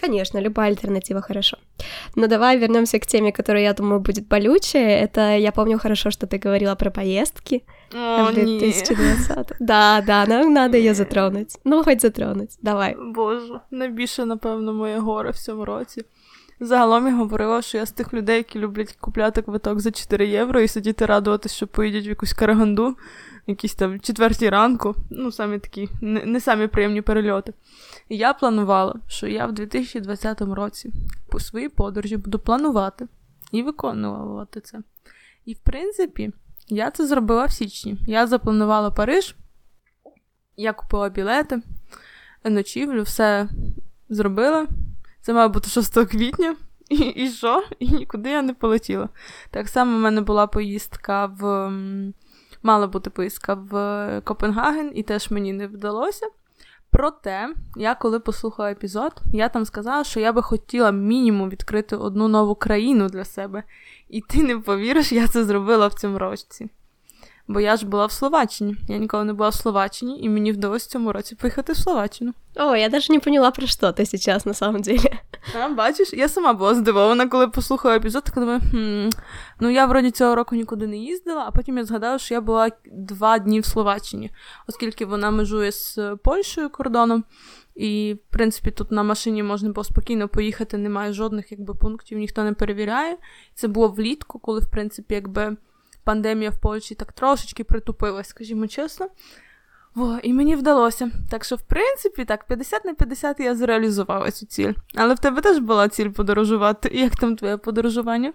Конечно, 0.01 0.41
любая 0.41 0.69
альтернатива 0.69 1.21
хорошо. 1.21 1.57
Но 2.15 2.27
давай 2.27 2.57
вернемся 2.57 2.99
к 2.99 3.05
теме, 3.05 3.31
которая, 3.31 3.63
я 3.63 3.73
думаю, 3.73 3.99
будет 3.99 4.27
болючая. 4.27 5.03
Это 5.03 5.37
я 5.37 5.51
помню 5.51 5.77
хорошо, 5.77 6.11
что 6.11 6.25
ты 6.25 6.37
говорила 6.37 6.75
про 6.75 6.91
поездки 6.91 7.63
О, 7.93 8.25
в 8.25 8.33
2020. 8.33 9.51
Да, 9.59 10.01
да, 10.07 10.25
нам 10.25 10.53
надо 10.53 10.77
ее 10.77 10.93
затронуть. 10.93 11.57
Ну, 11.65 11.83
хоть 11.83 12.01
затронуть. 12.01 12.57
Давай. 12.61 12.95
Боже, 13.13 13.61
найбільше, 13.71 14.25
напевно, 14.25 14.73
моє 14.73 14.99
горе 14.99 15.31
в 15.31 15.37
цьому 15.37 15.65
році. 15.65 16.01
Загалом 16.60 17.06
я 17.06 17.16
говорила, 17.16 17.62
що 17.62 17.78
я 17.78 17.86
з 17.86 17.92
тих 17.92 18.14
людей, 18.14 18.36
які 18.36 18.58
люблять 18.58 18.96
купляти 19.00 19.42
квиток 19.42 19.80
за 19.80 19.90
4 19.90 20.26
євро 20.26 20.60
і 20.60 20.68
сидіти 20.68 21.06
радуватися, 21.06 21.54
що 21.54 21.66
поїдуть 21.66 22.06
в 22.06 22.08
якусь 22.08 22.32
караганду, 22.32 22.96
якісь 23.46 23.74
там 23.74 24.00
четвертій 24.00 24.48
ранку, 24.48 24.94
ну, 25.10 25.32
самі 25.32 25.58
такі, 25.58 25.88
не, 26.00 26.24
не 26.24 26.40
самі 26.40 26.66
приємні 26.66 27.02
перельоти. 27.02 27.52
І 28.08 28.16
я 28.16 28.34
планувала, 28.34 28.94
що 29.08 29.26
я 29.26 29.46
в 29.46 29.52
2020 29.52 30.40
році 30.40 30.92
по 31.28 31.40
своїй 31.40 31.68
подорожі 31.68 32.16
буду 32.16 32.38
планувати 32.38 33.08
і 33.52 33.62
виконувати 33.62 34.60
це. 34.60 34.78
І, 35.44 35.54
в 35.54 35.58
принципі, 35.58 36.32
я 36.68 36.90
це 36.90 37.06
зробила 37.06 37.44
в 37.44 37.52
січні. 37.52 37.96
Я 38.06 38.26
запланувала 38.26 38.90
Париж, 38.90 39.36
я 40.56 40.72
купила 40.72 41.08
білети, 41.08 41.62
ночівлю, 42.44 43.02
все 43.02 43.48
зробила. 44.08 44.66
Це 45.24 45.32
має 45.32 45.48
бути 45.48 45.68
6 45.68 45.94
квітня. 46.04 46.56
І 46.88 46.96
і 46.96 47.30
що? 47.30 47.64
І 47.78 47.88
нікуди 47.88 48.30
я 48.30 48.42
не 48.42 48.54
полетіла. 48.54 49.08
Так 49.50 49.68
само 49.68 49.96
в 49.96 50.00
мене 50.00 50.20
була 50.20 50.46
поїздка 50.46 51.26
в. 51.26 51.72
Мала 52.62 52.86
бути 52.86 53.10
поїздка 53.10 53.54
в 53.54 54.20
Копенгаген, 54.24 54.92
і 54.94 55.02
теж 55.02 55.30
мені 55.30 55.52
не 55.52 55.66
вдалося. 55.66 56.26
Проте, 56.90 57.48
я 57.76 57.94
коли 57.94 58.20
послухала 58.20 58.70
епізод, 58.70 59.12
я 59.32 59.48
там 59.48 59.64
сказала, 59.64 60.04
що 60.04 60.20
я 60.20 60.32
би 60.32 60.42
хотіла 60.42 60.92
мінімум 60.92 61.50
відкрити 61.50 61.96
одну 61.96 62.28
нову 62.28 62.54
країну 62.54 63.08
для 63.08 63.24
себе. 63.24 63.62
І 64.08 64.20
ти 64.20 64.42
не 64.42 64.58
повіриш, 64.58 65.12
я 65.12 65.28
це 65.28 65.44
зробила 65.44 65.86
в 65.86 65.94
цьому 65.94 66.18
році. 66.18 66.70
Бо 67.48 67.60
я 67.60 67.76
ж 67.76 67.86
була 67.86 68.06
в 68.06 68.12
Словаччині. 68.12 68.76
Я 68.88 68.98
ніколи 68.98 69.24
не 69.24 69.32
була 69.32 69.48
в 69.48 69.54
Словаччині, 69.54 70.20
і 70.20 70.28
мені 70.28 70.52
вдалося 70.52 70.86
в 70.86 70.88
цьому 70.92 71.12
році 71.12 71.34
поїхати 71.34 71.72
в 71.72 71.76
Словаччину. 71.76 72.32
О, 72.56 72.76
я 72.76 72.88
навіть 72.88 73.10
не 73.10 73.20
поняла, 73.20 73.50
про 73.50 73.66
що 73.66 73.92
ти 73.92 74.04
зараз 74.04 74.46
на 74.46 74.54
самом 74.54 74.82
деле. 74.82 75.10
А, 75.62 75.68
бачиш, 75.68 76.12
я 76.12 76.28
сама 76.28 76.52
була 76.52 76.74
здивована, 76.74 77.28
коли 77.28 77.48
послухала 77.48 77.96
епізод, 77.96 78.24
так 78.24 78.34
думаю, 78.34 78.60
хм, 78.70 79.08
ну 79.60 79.70
я 79.70 79.86
вроді 79.86 80.10
цього 80.10 80.34
року 80.34 80.56
нікуди 80.56 80.86
не 80.86 80.96
їздила, 80.96 81.44
а 81.46 81.50
потім 81.50 81.78
я 81.78 81.84
згадала, 81.84 82.18
що 82.18 82.34
я 82.34 82.40
була 82.40 82.70
два 82.92 83.38
дні 83.38 83.60
в 83.60 83.64
Словаччині, 83.64 84.30
оскільки 84.68 85.06
вона 85.06 85.30
межує 85.30 85.72
з 85.72 85.98
Польщею 86.24 86.70
кордоном. 86.70 87.24
І, 87.74 88.16
в 88.28 88.32
принципі, 88.32 88.70
тут 88.70 88.90
на 88.90 89.02
машині 89.02 89.42
можна 89.42 89.70
було 89.70 89.84
спокійно 89.84 90.28
поїхати, 90.28 90.78
немає 90.78 91.12
жодних 91.12 91.52
якби, 91.52 91.74
пунктів, 91.74 92.18
ніхто 92.18 92.44
не 92.44 92.52
перевіряє. 92.52 93.16
Це 93.54 93.68
було 93.68 93.88
влітку, 93.88 94.38
коли, 94.38 94.60
в 94.60 94.70
принципі, 94.70 95.14
якби 95.14 95.56
пандемія 96.03 96.49
в 96.49 96.59
Польщі 96.59 96.95
так 96.95 97.11
трошечки 97.11 97.63
притупилась, 97.63 98.27
скажімо 98.27 98.67
чесно. 98.67 99.07
Во, 99.95 100.17
І 100.23 100.33
мені 100.33 100.55
вдалося. 100.55 101.11
Так 101.29 101.43
що, 101.43 101.55
в 101.55 101.61
принципі, 101.61 102.25
так, 102.25 102.47
50 102.47 102.85
на 102.85 102.93
50 102.93 103.39
я 103.39 103.55
зреалізувала 103.55 104.31
цю 104.31 104.45
ціль. 104.45 104.73
Але 104.95 105.13
в 105.13 105.19
тебе 105.19 105.41
теж 105.41 105.59
була 105.59 105.89
ціль 105.89 106.09
подорожувати. 106.09 106.89
Як 106.93 107.15
там 107.15 107.35
твоє 107.35 107.57
подорожування? 107.57 108.33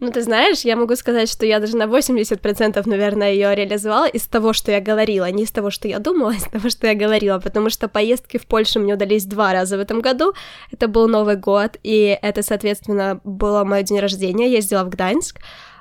Ну, 0.00 0.10
ты 0.10 0.22
знаешь, 0.22 0.64
я 0.64 0.76
могу 0.76 0.96
сказать, 0.96 1.30
что 1.30 1.46
я 1.46 1.60
даже 1.60 1.76
на 1.76 1.86
80%, 1.86 2.88
наверное, 2.88 3.32
ее 3.32 3.54
реализовала 3.54 4.06
из 4.06 4.26
того, 4.26 4.52
что 4.52 4.72
я 4.72 4.80
говорила, 4.80 5.30
не 5.30 5.44
из 5.44 5.50
того, 5.50 5.70
что 5.70 5.88
я 5.88 5.98
думала, 5.98 6.32
а 6.32 6.34
из 6.34 6.42
того, 6.44 6.68
что 6.68 6.86
я 6.88 6.94
говорила, 6.94 7.38
потому 7.38 7.70
что 7.70 7.88
поездки 7.88 8.38
в 8.38 8.46
Польшу 8.46 8.80
мне 8.80 8.94
удались 8.94 9.24
два 9.24 9.52
раза 9.52 9.76
в 9.76 9.80
этом 9.80 10.00
году. 10.00 10.34
Это 10.72 10.88
был 10.88 11.08
Новый 11.08 11.36
год, 11.36 11.78
и 11.84 12.18
это, 12.22 12.42
соответственно, 12.42 13.20
было 13.24 13.64
мое 13.64 13.82
день 13.82 14.00
рождения, 14.00 14.48
я 14.48 14.56
ездила 14.56 14.82
в 14.84 14.88
Гданьск, 14.88 15.38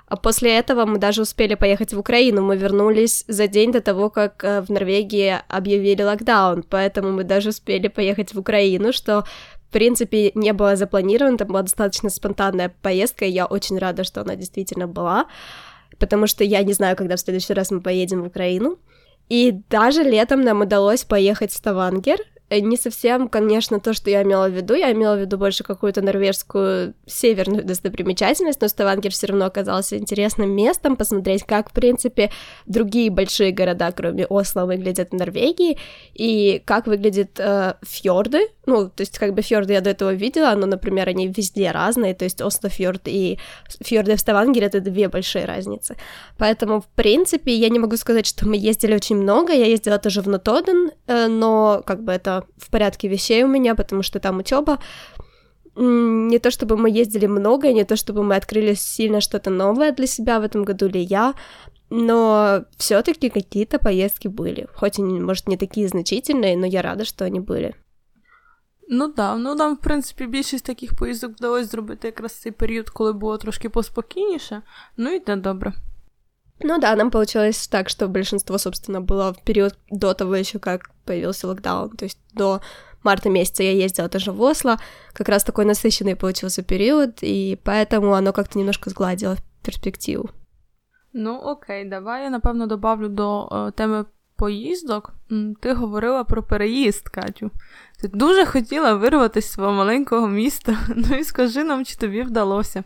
а 0.08 0.16
после 0.16 0.56
этого 0.58 0.86
мы 0.86 0.98
даже 0.98 1.22
успели 1.22 1.54
поехать 1.54 1.92
в 1.92 1.98
Украину. 1.98 2.42
Мы 2.42 2.56
вернулись 2.56 3.24
за 3.28 3.46
день 3.46 3.72
до 3.72 3.80
того, 3.80 4.08
как 4.08 4.42
э, 4.42 4.62
в 4.62 4.70
Норвегии 4.70 5.36
объявили 5.48 6.02
локдаун. 6.02 6.62
Поэтому 6.62 7.12
мы 7.12 7.24
даже 7.24 7.50
успели 7.50 7.88
поехать 7.88 8.34
в 8.34 8.38
Украину, 8.38 8.92
что 8.92 9.24
в 9.68 9.70
принципе, 9.70 10.32
не 10.34 10.54
было 10.54 10.76
запланировано, 10.76 11.34
это 11.34 11.44
была 11.44 11.60
достаточно 11.60 12.08
спонтанная 12.08 12.74
поездка, 12.80 13.26
и 13.26 13.30
я 13.30 13.44
очень 13.44 13.78
рада, 13.78 14.02
что 14.02 14.22
она 14.22 14.34
действительно 14.34 14.88
была, 14.88 15.26
потому 15.98 16.26
что 16.26 16.42
я 16.42 16.62
не 16.62 16.72
знаю, 16.72 16.96
когда 16.96 17.16
в 17.16 17.20
следующий 17.20 17.52
раз 17.52 17.70
мы 17.70 17.82
поедем 17.82 18.22
в 18.22 18.28
Украину. 18.28 18.78
И 19.28 19.52
даже 19.68 20.04
летом 20.04 20.40
нам 20.40 20.62
удалось 20.62 21.04
поехать 21.04 21.52
в 21.52 21.56
Ставангер, 21.56 22.18
не 22.50 22.76
совсем, 22.76 23.28
конечно, 23.28 23.78
то, 23.78 23.92
что 23.92 24.10
я 24.10 24.22
имела 24.22 24.48
в 24.48 24.52
виду. 24.52 24.74
Я 24.74 24.92
имела 24.92 25.16
в 25.16 25.20
виду 25.20 25.36
больше 25.36 25.64
какую-то 25.64 26.00
норвежскую 26.00 26.94
северную 27.06 27.64
достопримечательность, 27.64 28.60
но 28.60 28.68
Ставангер 28.68 29.12
все 29.12 29.26
равно 29.26 29.44
оказался 29.44 29.98
интересным 29.98 30.50
местом 30.50 30.96
посмотреть, 30.96 31.44
как, 31.44 31.70
в 31.70 31.72
принципе, 31.72 32.30
другие 32.66 33.10
большие 33.10 33.52
города, 33.52 33.92
кроме 33.92 34.26
Осло, 34.26 34.64
выглядят 34.64 35.10
в 35.10 35.14
Норвегии, 35.14 35.78
и 36.14 36.62
как 36.64 36.86
выглядят 36.86 37.38
э, 37.38 37.74
фьорды. 37.82 38.48
Ну, 38.66 38.88
то 38.88 39.02
есть, 39.02 39.18
как 39.18 39.34
бы 39.34 39.42
фьорды 39.42 39.74
я 39.74 39.80
до 39.80 39.90
этого 39.90 40.14
видела, 40.14 40.54
но, 40.54 40.66
например, 40.66 41.08
они 41.08 41.28
везде 41.28 41.70
разные, 41.70 42.14
то 42.14 42.24
есть 42.24 42.40
Осло-фьорд 42.40 43.02
и 43.06 43.38
фьорды 43.82 44.16
в 44.16 44.20
Ставангере— 44.20 44.66
это 44.68 44.80
две 44.80 45.08
большие 45.08 45.44
разницы. 45.44 45.96
Поэтому, 46.38 46.80
в 46.80 46.86
принципе, 46.88 47.54
я 47.54 47.68
не 47.68 47.78
могу 47.78 47.96
сказать, 47.96 48.26
что 48.26 48.46
мы 48.48 48.56
ездили 48.56 48.94
очень 48.94 49.16
много, 49.16 49.52
я 49.52 49.66
ездила 49.66 49.98
тоже 49.98 50.22
в 50.22 50.28
Нотоден, 50.28 50.92
э, 51.06 51.26
но, 51.28 51.82
как 51.84 52.02
бы, 52.02 52.12
это 52.12 52.37
в 52.57 52.69
порядке 52.69 53.07
вещей 53.07 53.43
у 53.43 53.47
меня, 53.47 53.75
потому 53.75 54.03
что 54.03 54.19
там 54.19 54.37
учеба. 54.37 54.79
Не 55.75 56.39
то 56.39 56.51
чтобы 56.51 56.77
мы 56.77 56.89
ездили 56.89 57.27
много, 57.27 57.73
не 57.73 57.83
то 57.83 57.95
чтобы 57.95 58.23
мы 58.23 58.35
открыли 58.35 58.75
сильно 58.75 59.21
что-то 59.21 59.49
новое 59.49 59.91
для 59.91 60.07
себя 60.07 60.39
в 60.39 60.43
этом 60.43 60.63
году 60.63 60.85
или 60.85 60.99
я, 60.99 61.33
но 61.89 62.65
все-таки 62.77 63.29
какие-то 63.29 63.79
поездки 63.79 64.27
были. 64.27 64.67
Хоть 64.75 64.99
они, 64.99 65.19
может, 65.19 65.47
не 65.47 65.57
такие 65.57 65.87
значительные, 65.87 66.57
но 66.57 66.65
я 66.65 66.81
рада, 66.81 67.05
что 67.05 67.25
они 67.25 67.39
были. 67.39 67.75
Ну 68.87 69.07
да, 69.07 69.37
ну 69.37 69.55
нам, 69.55 69.75
в 69.75 69.79
принципі, 69.79 70.27
більшість 70.27 70.65
таких 70.65 70.95
поїздок 70.95 71.31
вдалося 71.31 71.65
зробити 71.65 72.07
якраз 72.07 72.33
цей 72.33 72.51
період, 72.51 72.89
коли 72.89 73.13
було 73.13 73.37
трошки 73.37 73.69
поспокійніше, 73.69 74.61
ну 74.97 75.13
і 75.13 75.19
те 75.19 75.35
добре. 75.35 75.73
Ну 76.59 76.79
да, 76.79 76.95
нам 76.95 77.11
получилось 77.11 77.67
так, 77.67 77.89
что 77.89 78.07
большинство, 78.07 78.57
собственно, 78.57 79.01
было 79.01 79.33
в 79.33 79.43
период 79.43 79.77
до 79.89 80.13
того 80.13 80.35
еще, 80.35 80.59
как 80.59 80.91
появился 81.05 81.47
локдаун. 81.47 81.89
То 81.89 82.05
есть 82.05 82.19
до 82.33 82.61
марта 83.03 83.29
месяца 83.29 83.63
я 83.63 83.71
ездила 83.71 84.09
тоже 84.09 84.31
в 84.31 84.41
Осло. 84.41 84.77
Как 85.13 85.29
раз 85.29 85.43
такой 85.43 85.65
насыщенный 85.65 86.15
получился 86.15 86.63
период, 86.63 87.19
и 87.21 87.59
поэтому 87.63 88.13
оно 88.13 88.33
как-то 88.33 88.57
немножко 88.57 88.89
сгладило 88.89 89.37
перспективу. 89.63 90.29
Ну 91.13 91.39
окей, 91.41 91.85
давай 91.85 92.23
я 92.23 92.29
напевно 92.29 92.67
добавлю 92.67 93.09
до 93.09 93.49
е, 93.51 93.71
теми 93.71 94.05
поїздок. 94.35 95.13
Ти 95.61 95.73
говорила 95.73 96.23
про 96.23 96.43
переїзд, 96.43 97.09
Катю. 97.09 97.51
Ти 98.01 98.07
дуже 98.07 98.45
хотіла 98.45 98.93
вирватися 98.93 99.47
з 99.47 99.51
свого 99.51 99.71
маленького 99.71 100.27
міста. 100.27 100.77
Ну 100.95 101.15
і 101.15 101.23
скажи 101.23 101.63
нам, 101.63 101.85
чи 101.85 101.95
тобі 101.95 102.21
вдалося. 102.21 102.83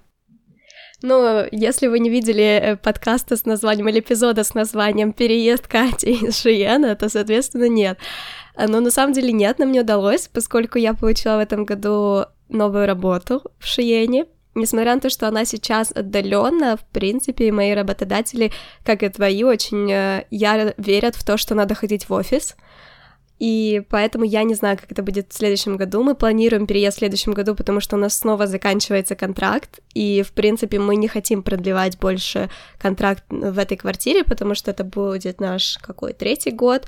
Ну, 1.02 1.46
если 1.50 1.88
вы 1.88 1.98
не 1.98 2.10
видели 2.10 2.42
э, 2.42 2.76
подкаста 2.76 3.36
с 3.36 3.44
названием 3.44 3.88
или 3.88 4.00
эпизода 4.00 4.44
с 4.44 4.54
названием 4.54 5.12
«Переезд 5.12 5.66
Кати 5.66 6.12
из 6.12 6.40
Шиена», 6.40 6.94
то, 6.94 7.08
соответственно, 7.08 7.68
нет. 7.68 7.98
Но 8.56 8.80
на 8.80 8.90
самом 8.90 9.12
деле 9.12 9.32
нет, 9.32 9.58
нам 9.58 9.72
не 9.72 9.80
удалось, 9.80 10.28
поскольку 10.28 10.78
я 10.78 10.94
получила 10.94 11.36
в 11.36 11.40
этом 11.40 11.64
году 11.64 12.26
новую 12.48 12.86
работу 12.86 13.42
в 13.58 13.66
Шиене, 13.66 14.26
Несмотря 14.54 14.94
на 14.94 15.00
то, 15.00 15.08
что 15.08 15.28
она 15.28 15.46
сейчас 15.46 15.92
отдаленно, 15.92 16.76
в 16.76 16.84
принципе, 16.84 17.50
мои 17.52 17.72
работодатели, 17.72 18.52
как 18.84 19.02
и 19.02 19.08
твои, 19.08 19.44
очень 19.44 19.90
э, 19.90 20.26
яро 20.30 20.74
верят 20.76 21.16
в 21.16 21.24
то, 21.24 21.38
что 21.38 21.54
надо 21.54 21.74
ходить 21.74 22.08
в 22.08 22.12
офис. 22.12 22.54
И 23.42 23.82
поэтому 23.88 24.24
я 24.24 24.44
не 24.44 24.54
знаю, 24.54 24.78
как 24.78 24.92
это 24.92 25.02
будет 25.02 25.32
в 25.32 25.36
следующем 25.36 25.76
году. 25.76 26.04
Мы 26.04 26.14
планируем 26.14 26.64
переезд 26.64 26.98
в 26.98 27.00
следующем 27.00 27.32
году, 27.32 27.56
потому 27.56 27.80
что 27.80 27.96
у 27.96 27.98
нас 27.98 28.16
снова 28.16 28.46
заканчивается 28.46 29.16
контракт, 29.16 29.80
и, 29.94 30.22
в 30.22 30.30
принципе, 30.30 30.78
мы 30.78 30.94
не 30.94 31.08
хотим 31.08 31.42
продлевать 31.42 31.98
больше 31.98 32.50
контракт 32.78 33.24
в 33.30 33.58
этой 33.58 33.76
квартире, 33.76 34.22
потому 34.22 34.54
что 34.54 34.70
это 34.70 34.84
будет 34.84 35.40
наш 35.40 35.78
какой 35.82 36.12
третий 36.12 36.52
год, 36.52 36.86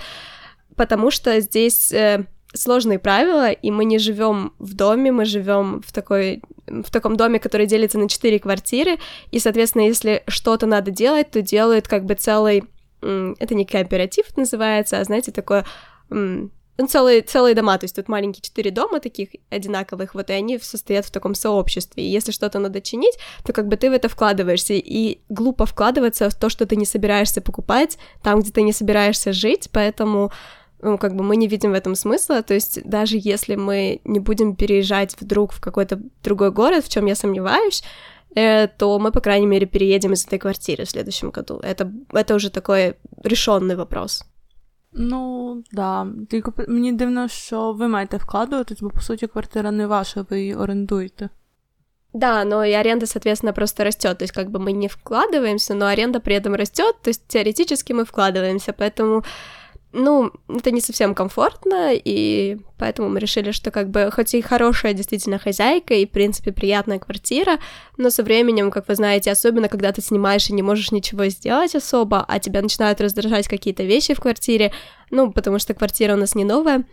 потому 0.76 1.10
что 1.10 1.40
здесь 1.40 1.92
э, 1.92 2.24
сложные 2.54 3.00
правила, 3.00 3.50
и 3.50 3.72
мы 3.72 3.84
не 3.84 3.98
живем 3.98 4.52
в 4.60 4.74
доме, 4.74 5.10
мы 5.10 5.24
живем 5.24 5.82
в 5.84 5.92
такой 5.92 6.40
в 6.68 6.88
таком 6.92 7.16
доме, 7.16 7.40
который 7.40 7.66
делится 7.66 7.98
на 7.98 8.08
четыре 8.08 8.38
квартиры, 8.38 8.98
и, 9.32 9.40
соответственно, 9.40 9.88
если 9.88 10.22
что-то 10.28 10.66
надо 10.66 10.92
делать, 10.92 11.32
то 11.32 11.42
делают 11.42 11.88
как 11.88 12.04
бы 12.04 12.14
целый, 12.14 12.62
это 13.02 13.56
не 13.56 13.64
кооператив 13.64 14.36
называется, 14.36 15.00
а, 15.00 15.04
знаете, 15.04 15.32
такое 15.32 15.64
ну, 16.10 16.86
целые, 16.88 17.22
целые 17.22 17.54
дома, 17.54 17.78
то 17.78 17.84
есть 17.84 17.94
тут 17.94 18.08
маленькие 18.08 18.42
четыре 18.42 18.70
дома 18.70 18.98
таких 18.98 19.28
одинаковых, 19.50 20.14
вот 20.14 20.30
и 20.30 20.32
они 20.32 20.58
состоят 20.58 21.04
в 21.04 21.10
таком 21.10 21.34
сообществе, 21.34 22.04
и 22.04 22.10
если 22.10 22.32
что-то 22.32 22.58
надо 22.58 22.80
чинить, 22.80 23.16
то 23.44 23.52
как 23.52 23.68
бы 23.68 23.76
ты 23.76 23.90
в 23.90 23.92
это 23.92 24.08
вкладываешься, 24.08 24.74
и 24.74 25.20
глупо 25.28 25.66
вкладываться 25.66 26.28
в 26.30 26.34
то, 26.34 26.48
что 26.48 26.66
ты 26.66 26.76
не 26.76 26.86
собираешься 26.86 27.40
покупать, 27.40 27.98
там, 28.22 28.40
где 28.40 28.50
ты 28.50 28.62
не 28.62 28.72
собираешься 28.72 29.32
жить, 29.32 29.68
поэтому 29.72 30.32
ну, 30.82 30.98
как 30.98 31.14
бы 31.14 31.22
мы 31.22 31.36
не 31.36 31.46
видим 31.46 31.70
в 31.70 31.74
этом 31.74 31.94
смысла, 31.94 32.42
то 32.42 32.54
есть 32.54 32.82
даже 32.84 33.16
если 33.18 33.54
мы 33.54 34.00
не 34.04 34.18
будем 34.18 34.56
переезжать 34.56 35.16
вдруг 35.18 35.52
в 35.52 35.60
какой-то 35.60 36.00
другой 36.22 36.50
город, 36.50 36.84
в 36.84 36.88
чем 36.90 37.06
я 37.06 37.14
сомневаюсь, 37.14 37.84
э, 38.34 38.66
то 38.66 38.98
мы, 38.98 39.12
по 39.12 39.20
крайней 39.20 39.46
мере, 39.46 39.66
переедем 39.66 40.12
из 40.12 40.26
этой 40.26 40.40
квартиры 40.40 40.84
в 40.84 40.90
следующем 40.90 41.30
году. 41.30 41.60
Это, 41.62 41.90
это 42.12 42.34
уже 42.34 42.50
такой 42.50 42.96
решенный 43.22 43.76
вопрос. 43.76 44.24
Ну, 44.93 45.63
да. 45.71 46.07
Тільки 46.29 46.51
мені 46.67 46.93
дивно, 46.93 47.27
що 47.27 47.73
ви 47.73 47.87
маєте 47.87 48.17
вкладуватись, 48.17 48.81
бо 48.81 48.89
по 48.89 49.01
суті 49.01 49.27
квартира 49.27 49.71
не 49.71 49.87
ваша, 49.87 50.25
ви 50.29 50.39
її 50.39 50.55
орендуєте. 50.55 51.29
Да, 52.13 52.43
но 52.43 52.65
и 52.65 52.73
аренда, 52.73 53.05
соответственно, 53.05 53.53
просто 53.53 53.83
растет. 53.83 54.17
То 54.17 54.23
есть, 54.23 54.33
как 54.33 54.49
бы 54.49 54.59
мы 54.59 54.71
не 54.71 54.87
вкладываемся, 54.87 55.75
но 55.75 55.85
аренда 55.85 56.19
при 56.19 56.35
этом 56.35 56.55
растет. 56.55 56.95
То 57.03 57.09
есть, 57.09 57.27
теоретически 57.27 57.93
мы 57.93 58.03
вкладываемся. 58.03 58.73
Поэтому 58.73 59.23
ну, 59.93 60.31
это 60.47 60.71
не 60.71 60.81
совсем 60.81 61.15
комфортно, 61.15 61.91
и 61.93 62.57
поэтому 62.77 63.09
мы 63.09 63.19
решили, 63.19 63.51
что 63.51 63.71
как 63.71 63.89
бы 63.89 64.11
хоть 64.11 64.35
и 64.35 64.41
хорошая 64.41 64.93
действительно 64.93 65.39
хозяйка, 65.39 65.95
и, 65.95 66.05
в 66.05 66.11
принципе, 66.11 66.51
приятная 66.51 66.99
квартира, 66.99 67.57
но 67.97 68.11
со 68.11 68.23
временем, 68.23 68.69
как 68.69 68.87
вы 68.87 68.95
знаете, 68.95 69.31
особенно 69.31 69.67
когда 69.67 69.91
ты 69.91 70.01
снимаешь 70.01 70.49
и 70.49 70.53
не 70.53 70.61
можешь 70.61 70.91
ничего 70.91 71.25
сделать 71.29 71.75
особо, 71.75 72.23
а 72.27 72.39
тебя 72.39 72.61
начинают 72.61 73.01
раздражать 73.01 73.47
какие-то 73.47 73.83
вещи 73.83 74.13
в 74.13 74.19
квартире, 74.19 74.71
ну, 75.09 75.31
потому 75.31 75.57
что 75.57 75.73
квартира 75.73 76.13
у 76.13 76.17
нас 76.17 76.35
не 76.35 76.45
новая, 76.45 76.85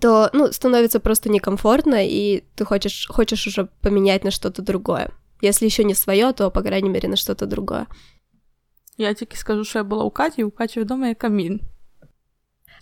то, 0.00 0.28
ну, 0.34 0.52
становится 0.52 1.00
просто 1.00 1.30
некомфортно, 1.30 2.06
и 2.06 2.44
ты 2.54 2.66
хочешь, 2.66 3.06
хочешь 3.08 3.46
уже 3.46 3.68
поменять 3.80 4.24
на 4.24 4.30
что-то 4.30 4.60
другое. 4.60 5.10
Если 5.40 5.64
еще 5.64 5.84
не 5.84 5.94
свое, 5.94 6.32
то, 6.34 6.50
по 6.50 6.60
крайней 6.60 6.90
мере, 6.90 7.08
на 7.08 7.16
что-то 7.16 7.46
другое. 7.46 7.86
Я 8.98 9.14
тільки 9.14 9.36
скажу, 9.36 9.64
що 9.64 9.78
я 9.78 9.84
була 9.84 10.04
у 10.04 10.10
Каті, 10.10 10.44
у 10.44 10.50
Каті 10.50 10.80
вдома 10.80 11.08
є 11.08 11.14
камін. 11.14 11.60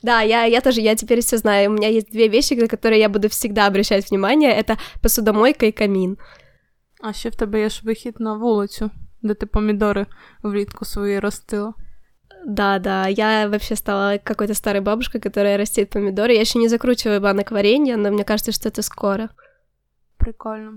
Да, 0.03 0.23
я, 0.23 0.45
я 0.45 0.61
тоже, 0.61 0.81
я 0.81 0.95
теперь 0.95 1.21
все 1.21 1.38
знаю. 1.38 1.71
У 1.71 1.73
меня 1.73 1.88
есть 1.88 2.12
две 2.12 2.29
вещи, 2.29 2.55
на 2.55 2.69
которые 2.69 3.00
я 3.00 3.09
буду 3.09 3.29
всегда 3.29 3.67
обращать 3.67 4.11
внимание. 4.11 4.53
Это 4.53 4.77
посудомойка 5.03 5.67
и 5.67 5.73
камин. 5.73 6.19
А 7.00 7.12
ще 7.12 7.29
в 7.29 7.35
тебе 7.35 7.61
є 7.61 7.69
ж 7.69 7.81
вихід 7.85 8.21
на 8.21 8.35
вулицю, 8.35 8.91
де 9.23 9.35
ти 9.35 9.47
помідори 9.47 10.07
влітку 10.43 10.85
свої 10.85 11.21
ростила. 11.21 11.75
Да, 12.47 12.79
да, 12.79 13.09
я 13.09 13.49
вообще 13.49 13.77
стала 13.77 14.19
какой-то 14.19 14.55
старой 14.55 14.81
бабушкой, 14.81 15.21
которая 15.21 15.59
растит 15.59 15.91
помидоры. 15.91 16.35
Я 16.35 16.41
еще 16.41 16.59
не 16.59 16.69
закручиваю 16.69 17.21
банок 17.21 17.50
варенья, 17.50 17.97
но 17.97 18.11
мне 18.11 18.25
кажется, 18.25 18.53
что 18.53 18.69
это 18.69 18.83
скоро. 18.83 19.29
Прикольно. 20.17 20.73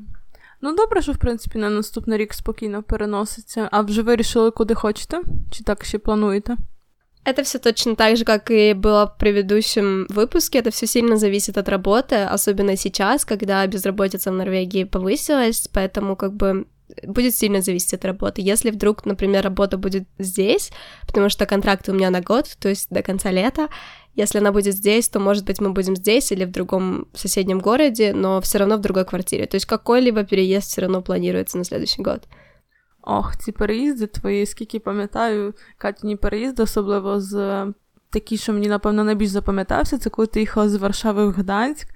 Ну, 0.61 0.75
добре, 0.75 1.01
що 1.01 1.11
в 1.11 1.17
принципі 1.17 1.59
на 1.59 1.69
наступний 1.69 2.17
рік 2.17 2.33
спокійно 2.33 2.83
переноситься. 2.83 3.69
А 3.71 3.81
вже 3.81 4.01
вирішили, 4.01 4.51
куди 4.51 4.73
хочете? 4.73 5.21
Чи 5.51 5.63
так 5.63 5.85
ще 5.85 5.99
плануєте? 5.99 6.57
Это 7.26 7.42
все 7.42 7.58
точно 7.58 7.96
так 7.96 8.16
же, 8.16 8.24
как 8.24 8.52
и 8.52 8.72
было 8.72 9.08
в 9.08 9.18
предыдущем 9.18 10.06
выпуске. 10.08 10.60
Это 10.60 10.70
все 10.70 10.86
сильно 10.86 11.16
зависит 11.16 11.58
от 11.58 11.68
работы, 11.68 12.22
особенно 12.22 12.76
сейчас, 12.76 13.24
когда 13.24 13.66
безработица 13.66 14.30
в 14.30 14.34
Норвегии 14.34 14.84
повысилась, 14.84 15.68
поэтому 15.72 16.14
как 16.14 16.34
бы 16.34 16.68
будет 17.02 17.34
сильно 17.34 17.62
зависеть 17.62 17.94
от 17.94 18.04
работы. 18.04 18.42
Если 18.42 18.70
вдруг, 18.70 19.04
например, 19.04 19.42
работа 19.42 19.76
будет 19.76 20.04
здесь, 20.20 20.70
потому 21.04 21.28
что 21.28 21.46
контракт 21.46 21.88
у 21.88 21.92
меня 21.92 22.10
на 22.10 22.20
год, 22.20 22.46
то 22.60 22.68
есть 22.68 22.86
до 22.90 23.02
конца 23.02 23.32
лета, 23.32 23.70
если 24.14 24.38
она 24.38 24.52
будет 24.52 24.76
здесь, 24.76 25.08
то, 25.08 25.18
может 25.18 25.44
быть, 25.44 25.60
мы 25.60 25.70
будем 25.70 25.96
здесь 25.96 26.30
или 26.30 26.44
в 26.44 26.52
другом 26.52 27.08
соседнем 27.12 27.58
городе, 27.58 28.12
но 28.12 28.40
все 28.40 28.58
равно 28.58 28.76
в 28.76 28.82
другой 28.82 29.04
квартире. 29.04 29.46
То 29.46 29.56
есть 29.56 29.66
какой-либо 29.66 30.22
переезд 30.22 30.70
все 30.70 30.82
равно 30.82 31.02
планируется 31.02 31.58
на 31.58 31.64
следующий 31.64 32.02
год. 32.02 32.22
Ох, 33.05 33.37
ці 33.37 33.51
переїзди 33.51 34.07
твої, 34.07 34.45
скільки 34.45 34.79
пам'ятаю, 34.79 35.53
Катіні 35.77 36.15
переїзди, 36.15 36.63
особливо 36.63 37.21
з 37.21 37.65
такі, 38.09 38.37
що 38.37 38.53
мені, 38.53 38.67
напевно, 38.67 39.03
найбільш 39.03 39.29
запам'ятався, 39.29 39.97
це 39.97 40.09
коли 40.09 40.27
ти 40.27 40.39
їхала 40.39 40.69
з 40.69 40.75
Варшави 40.75 41.27
в 41.27 41.31
Гданськ, 41.31 41.87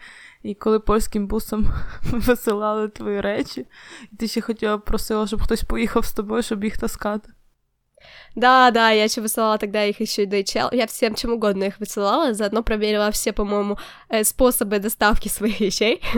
і 0.44 0.54
коли 0.54 0.80
польським 0.80 1.28
бусом 1.28 1.68
висилали 2.12 2.88
твої 2.88 3.22
речі, 3.22 3.66
і 4.12 4.16
ти 4.16 4.28
ще 4.28 4.42
хотіла 4.42 4.78
просила, 4.78 5.28
щоб 5.28 5.42
хтось 5.44 5.64
поїхав 5.64 6.06
з 6.06 6.14
тобою, 6.14 6.44
щоб 6.44 6.64
їх 6.64 6.78
таскати. 6.78 7.30
Да, 8.36 8.72
да, 8.72 8.92
я 8.92 9.06
еще 9.06 9.22
высылала 9.22 9.58
тогда 9.58 9.86
их 9.86 10.02
еще 10.02 10.24
и 10.24 10.26
DHL. 10.26 10.70
Я 10.76 10.86
всем 10.86 11.16
чем 11.16 11.34
угодно 11.34 11.64
их 11.64 11.80
высылала, 11.80 12.34
заодно 12.34 12.64
проверила 12.64 13.10
все, 13.10 13.32
по-моему, 13.32 13.78
э, 14.10 14.24
способы 14.24 14.80
доставки 14.80 15.28
своих 15.30 15.60
вещей. 15.60 16.02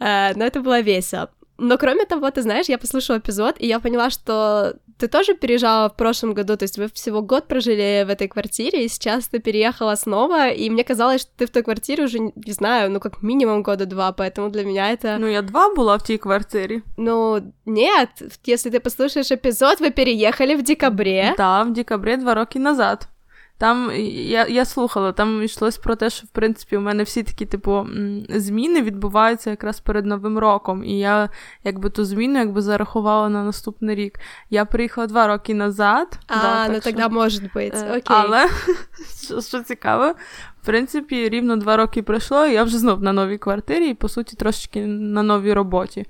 Э, 0.00 0.34
но 0.34 0.44
это 0.44 0.60
было 0.60 0.80
весело. 0.80 1.30
Но 1.57 1.77
кроме 1.77 2.05
того, 2.05 2.29
ты 2.31 2.41
знаешь, 2.41 2.67
я 2.67 2.77
послушала 2.77 3.17
эпизод, 3.17 3.55
и 3.59 3.67
я 3.67 3.79
поняла, 3.79 4.09
что 4.09 4.77
ты 4.97 5.07
тоже 5.07 5.35
переезжала 5.35 5.89
в 5.89 5.95
прошлом 5.95 6.33
году, 6.33 6.55
то 6.57 6.63
есть 6.63 6.77
вы 6.77 6.87
всего 6.87 7.21
год 7.21 7.47
прожили 7.47 8.03
в 8.05 8.09
этой 8.09 8.27
квартире, 8.27 8.85
и 8.85 8.87
сейчас 8.87 9.27
ты 9.27 9.39
переехала 9.39 9.95
снова, 9.95 10.49
и 10.49 10.69
мне 10.69 10.83
казалось, 10.83 11.21
что 11.21 11.31
ты 11.37 11.45
в 11.45 11.49
той 11.49 11.63
квартире 11.63 12.05
уже, 12.05 12.19
не 12.19 12.51
знаю, 12.51 12.91
ну 12.91 12.99
как 12.99 13.21
минимум 13.21 13.63
года 13.63 13.85
два, 13.85 14.11
поэтому 14.11 14.49
для 14.49 14.63
меня 14.63 14.91
это... 14.91 15.17
Ну, 15.17 15.27
я 15.27 15.41
два 15.41 15.73
была 15.73 15.97
в 15.97 16.03
той 16.03 16.17
квартире. 16.17 16.83
Ну, 16.97 17.53
нет, 17.65 18.09
если 18.45 18.69
ты 18.69 18.79
послушаешь 18.79 19.31
эпизод, 19.31 19.79
вы 19.79 19.91
переехали 19.91 20.55
в 20.55 20.63
декабре. 20.63 21.33
Да, 21.37 21.63
в 21.63 21.73
декабре 21.73 22.17
два 22.17 22.35
роки 22.35 22.57
назад. 22.57 23.09
Там 23.57 23.91
я 23.95 24.47
я 24.47 24.65
слухала, 24.65 25.11
там 25.11 25.43
йшлось 25.43 25.77
про 25.77 25.95
те, 25.95 26.09
що 26.09 26.27
в 26.27 26.29
принципі 26.29 26.77
у 26.77 26.81
мене 26.81 27.03
всі 27.03 27.23
такі, 27.23 27.45
типу, 27.45 27.87
зміни 28.29 28.81
відбуваються 28.81 29.49
якраз 29.49 29.79
перед 29.79 30.05
Новим 30.05 30.37
роком. 30.37 30.83
І 30.83 30.99
я 30.99 31.29
якби 31.63 31.89
ту 31.89 32.05
зміну 32.05 32.39
якби 32.39 32.61
зарахувала 32.61 33.29
на 33.29 33.43
наступний 33.43 33.95
рік. 33.95 34.19
Я 34.49 34.65
приїхала 34.65 35.07
два 35.07 35.27
роки 35.27 35.53
назад. 35.53 36.19
А, 36.27 36.35
да, 36.35 36.67
ну 36.73 36.79
тоді 36.79 37.03
може 37.09 37.41
бути. 37.41 37.71
Е, 37.73 37.89
Окей. 37.89 38.01
Але 38.05 38.49
що, 39.23 39.41
що 39.41 39.63
цікаво, 39.63 40.15
в 40.61 40.65
принципі, 40.65 41.29
рівно 41.29 41.57
два 41.57 41.77
роки 41.77 42.03
пройшло, 42.03 42.45
і 42.45 42.53
я 42.53 42.63
вже 42.63 42.77
знов 42.77 43.01
на 43.01 43.13
новій 43.13 43.37
квартирі, 43.37 43.89
і 43.89 43.93
по 43.93 44.09
суті 44.09 44.35
трошечки 44.35 44.85
на 44.85 45.23
новій 45.23 45.53
роботі. 45.53 46.05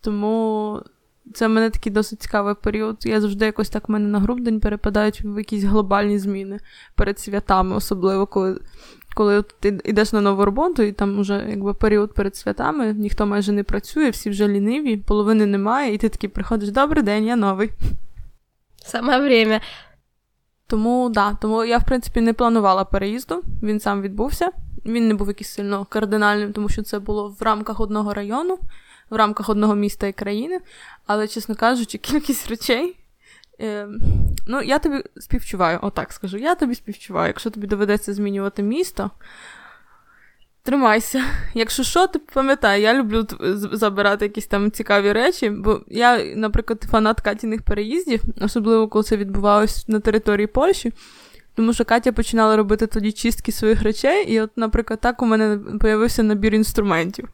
Тому 0.00 0.82
це 1.32 1.46
в 1.46 1.50
мене 1.50 1.70
такий 1.70 1.92
досить 1.92 2.22
цікавий 2.22 2.54
період. 2.54 2.96
Я 3.06 3.20
завжди 3.20 3.44
якось 3.44 3.68
так 3.68 3.88
в 3.88 3.92
мене 3.92 4.08
на 4.08 4.18
грудень 4.18 4.60
перепадають 4.60 5.20
в 5.24 5.38
якісь 5.38 5.64
глобальні 5.64 6.18
зміни 6.18 6.58
перед 6.94 7.18
святами, 7.18 7.76
особливо 7.76 8.26
коли 8.26 8.60
коли 9.14 9.42
ти 9.42 9.80
йдеш 9.84 10.12
на 10.12 10.20
нову 10.20 10.44
роботу, 10.44 10.82
і 10.82 10.92
там 10.92 11.20
вже 11.20 11.46
якби 11.48 11.74
період 11.74 12.14
перед 12.14 12.36
святами, 12.36 12.92
ніхто 12.92 13.26
майже 13.26 13.52
не 13.52 13.64
працює, 13.64 14.10
всі 14.10 14.30
вже 14.30 14.48
ліниві, 14.48 14.96
половини 14.96 15.46
немає, 15.46 15.94
і 15.94 15.98
ти 15.98 16.08
такий 16.08 16.30
приходиш, 16.30 16.70
добрий 16.70 17.02
день, 17.02 17.26
я 17.26 17.36
новий. 17.36 17.70
Саме 18.84 19.20
время. 19.20 19.60
Тому 20.66 21.10
да, 21.10 21.34
тому 21.34 21.64
я, 21.64 21.78
в 21.78 21.84
принципі, 21.84 22.20
не 22.20 22.32
планувала 22.32 22.84
переїзду, 22.84 23.42
він 23.62 23.80
сам 23.80 24.02
відбувся. 24.02 24.50
Він 24.86 25.08
не 25.08 25.14
був 25.14 25.28
якийсь 25.28 25.48
сильно 25.48 25.84
кардинальним, 25.84 26.52
тому 26.52 26.68
що 26.68 26.82
це 26.82 26.98
було 26.98 27.36
в 27.40 27.42
рамках 27.42 27.80
одного 27.80 28.14
району 28.14 28.58
в 29.12 29.16
рамках 29.16 29.48
одного 29.48 29.74
міста 29.74 30.06
і 30.06 30.12
країни, 30.12 30.60
але, 31.06 31.28
чесно 31.28 31.54
кажучи, 31.54 31.98
кількість 32.08 32.50
речей. 32.50 32.96
Е, 33.60 33.88
ну, 34.46 34.62
я 34.62 34.78
тобі 34.78 35.02
співчуваю, 35.16 35.78
отак 35.82 36.12
скажу. 36.12 36.36
Я 36.36 36.54
тобі 36.54 36.74
співчуваю. 36.74 37.26
Якщо 37.26 37.50
тобі 37.50 37.66
доведеться 37.66 38.14
змінювати 38.14 38.62
місто, 38.62 39.10
тримайся. 40.62 41.24
Якщо 41.54 41.82
що, 41.82 42.06
ти 42.06 42.18
пам'ятай, 42.18 42.82
я 42.82 42.94
люблю 42.94 43.26
забирати 43.72 44.24
якісь 44.24 44.46
там 44.46 44.70
цікаві 44.70 45.12
речі, 45.12 45.50
бо 45.50 45.80
я, 45.88 46.24
наприклад, 46.24 46.82
фанат 46.90 47.20
Катіних 47.20 47.62
переїздів, 47.62 48.22
особливо 48.40 48.88
коли 48.88 49.04
це 49.04 49.16
відбувалось 49.16 49.88
на 49.88 50.00
території 50.00 50.46
Польщі. 50.46 50.92
Тому 51.54 51.72
що 51.72 51.84
Катя 51.84 52.12
починала 52.12 52.56
робити 52.56 52.86
тоді 52.86 53.12
чистки 53.12 53.52
своїх 53.52 53.82
речей, 53.82 54.32
і, 54.32 54.40
от, 54.40 54.50
наприклад, 54.56 55.00
так 55.00 55.22
у 55.22 55.26
мене 55.26 55.60
з'явився 55.82 56.22
набір 56.22 56.54
інструментів. 56.54 57.28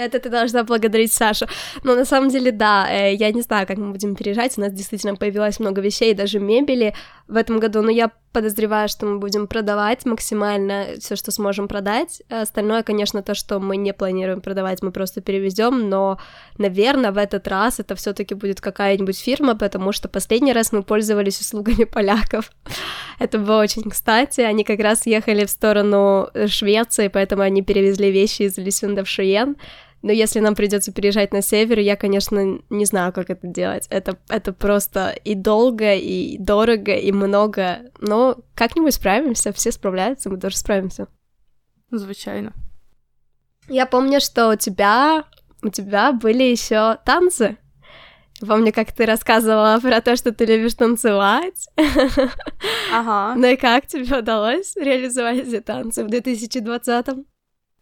Это 0.00 0.18
ты 0.18 0.30
должна 0.30 0.64
благодарить 0.64 1.12
Сашу. 1.12 1.46
Но 1.84 1.94
на 1.94 2.04
самом 2.04 2.30
деле, 2.30 2.52
да, 2.52 2.88
э, 2.90 3.14
я 3.14 3.32
не 3.32 3.42
знаю, 3.42 3.66
как 3.66 3.76
мы 3.76 3.90
будем 3.90 4.16
переезжать. 4.16 4.56
У 4.56 4.60
нас 4.62 4.72
действительно 4.72 5.14
появилось 5.14 5.60
много 5.60 5.82
вещей, 5.82 6.14
даже 6.14 6.40
мебели 6.40 6.94
в 7.28 7.36
этом 7.36 7.60
году. 7.60 7.82
Но 7.82 7.90
я 7.90 8.10
подозреваю, 8.32 8.88
что 8.88 9.06
мы 9.06 9.18
будем 9.18 9.46
продавать 9.46 10.06
максимально 10.06 10.86
все, 11.00 11.16
что 11.16 11.30
сможем 11.32 11.68
продать. 11.68 12.22
Остальное, 12.30 12.82
конечно, 12.82 13.22
то, 13.22 13.34
что 13.34 13.60
мы 13.60 13.76
не 13.76 13.92
планируем 13.92 14.40
продавать, 14.40 14.82
мы 14.82 14.90
просто 14.90 15.20
перевезем. 15.20 15.90
Но, 15.90 16.18
наверное, 16.56 17.12
в 17.12 17.18
этот 17.18 17.46
раз 17.48 17.80
это 17.80 17.94
все-таки 17.94 18.34
будет 18.34 18.60
какая-нибудь 18.60 19.18
фирма, 19.18 19.54
потому 19.54 19.92
что 19.92 20.08
последний 20.08 20.54
раз 20.54 20.72
мы 20.72 20.82
пользовались 20.82 21.40
услугами 21.40 21.84
поляков. 21.92 22.52
Это 23.18 23.38
было 23.38 23.60
очень 23.60 23.90
кстати. 23.90 24.40
Они 24.40 24.64
как 24.64 24.80
раз 24.80 25.06
ехали 25.06 25.44
в 25.44 25.50
сторону 25.50 26.30
Швеции, 26.46 27.08
поэтому 27.08 27.42
они 27.42 27.62
перевезли 27.62 28.10
вещи 28.10 28.42
из 28.42 28.56
Лисюнда 28.56 29.04
в 29.04 29.08
Шиен. 29.08 29.56
Но 30.02 30.12
если 30.12 30.40
нам 30.40 30.54
придется 30.54 30.92
переезжать 30.92 31.32
на 31.32 31.42
север, 31.42 31.78
я, 31.78 31.96
конечно, 31.96 32.60
не 32.70 32.84
знаю, 32.86 33.12
как 33.12 33.28
это 33.28 33.46
делать. 33.46 33.86
Это, 33.90 34.16
это 34.28 34.52
просто 34.52 35.10
и 35.10 35.34
долго, 35.34 35.94
и 35.94 36.38
дорого, 36.38 36.94
и 36.94 37.12
много. 37.12 37.80
Но 38.00 38.38
как-нибудь 38.54 38.94
справимся, 38.94 39.52
все 39.52 39.72
справляются, 39.72 40.30
мы 40.30 40.38
тоже 40.38 40.56
справимся. 40.56 41.08
Звичайно. 41.90 42.54
Я 43.68 43.86
помню, 43.86 44.20
что 44.20 44.50
у 44.50 44.56
тебя, 44.56 45.24
у 45.62 45.68
тебя 45.68 46.12
были 46.12 46.44
еще 46.44 46.98
танцы. 47.04 47.58
Помню, 48.40 48.72
как 48.72 48.92
ты 48.92 49.04
рассказывала 49.04 49.78
про 49.80 50.00
то, 50.00 50.16
что 50.16 50.32
ты 50.32 50.46
любишь 50.46 50.74
танцевать. 50.74 51.68
Ага. 52.92 53.34
Ну 53.36 53.46
и 53.46 53.56
как 53.56 53.86
тебе 53.86 54.18
удалось 54.18 54.76
реализовать 54.76 55.46
эти 55.46 55.60
танцы 55.60 56.04
в 56.04 56.08
2020-м? 56.08 57.26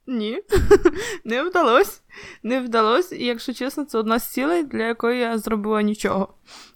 Ні, 0.08 0.42
не 1.24 1.42
вдалося. 1.42 2.00
Не 2.42 2.60
вдалося, 2.60 3.16
і 3.16 3.24
якщо 3.24 3.52
чесно, 3.52 3.84
це 3.84 3.98
одна 3.98 4.18
з 4.18 4.32
цілей, 4.32 4.64
для 4.64 4.82
якої 4.82 5.20
я 5.20 5.38
зробила 5.38 5.82
нічого. 5.82 6.28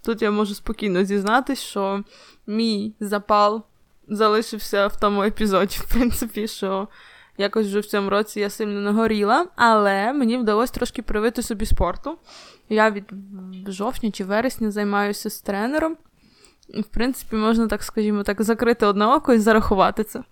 Тут 0.05 0.23
я 0.23 0.31
можу 0.31 0.55
спокійно 0.55 1.05
зізнатись, 1.05 1.61
що 1.61 2.05
мій 2.47 2.95
запал 3.01 3.63
залишився 4.09 4.87
в 4.87 5.01
тому 5.01 5.23
епізоді, 5.23 5.77
в 5.81 5.93
принципі, 5.93 6.49
що 6.49 6.89
якось 7.39 7.67
вже 7.67 7.81
в 7.81 7.87
цьому 7.87 8.11
році 8.11 8.41
я 8.41 8.51
сильно 8.51 8.81
нагоріла, 8.81 9.47
але 9.57 10.13
мені 10.13 10.39
вдалося 10.39 10.75
трошки 10.75 11.03
привити 11.03 11.43
собі 11.43 11.67
спорту. 11.67 12.19
Я 12.69 12.91
від 12.91 13.05
жовтня 13.67 14.11
чи 14.11 14.25
вересня 14.25 14.71
займаюся 14.71 15.31
з 15.31 15.41
тренером. 15.41 15.97
В 16.69 16.85
принципі, 16.85 17.37
можна 17.37 17.67
так, 17.67 17.83
скажімо 17.83 18.23
так, 18.23 18.43
закрити 18.43 18.87
одне 18.87 19.07
око 19.07 19.33
і 19.33 19.39
зарахувати 19.39 20.05
це. 20.05 20.23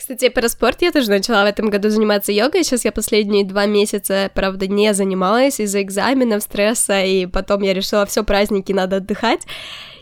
Кстати, 0.00 0.30
про 0.30 0.48
спорт 0.48 0.80
я 0.80 0.92
тоже 0.92 1.10
начала 1.10 1.44
в 1.44 1.46
этом 1.46 1.68
году 1.68 1.90
заниматься 1.90 2.32
йогой. 2.32 2.64
Сейчас 2.64 2.86
я 2.86 2.90
последние 2.90 3.44
два 3.44 3.66
месяца, 3.66 4.30
правда, 4.34 4.66
не 4.66 4.94
занималась 4.94 5.60
из-за 5.60 5.82
экзаменов, 5.82 6.42
стресса, 6.42 7.04
и 7.04 7.26
потом 7.26 7.60
я 7.60 7.74
решила, 7.74 8.06
все, 8.06 8.24
праздники, 8.24 8.72
надо 8.72 8.96
отдыхать. 8.96 9.42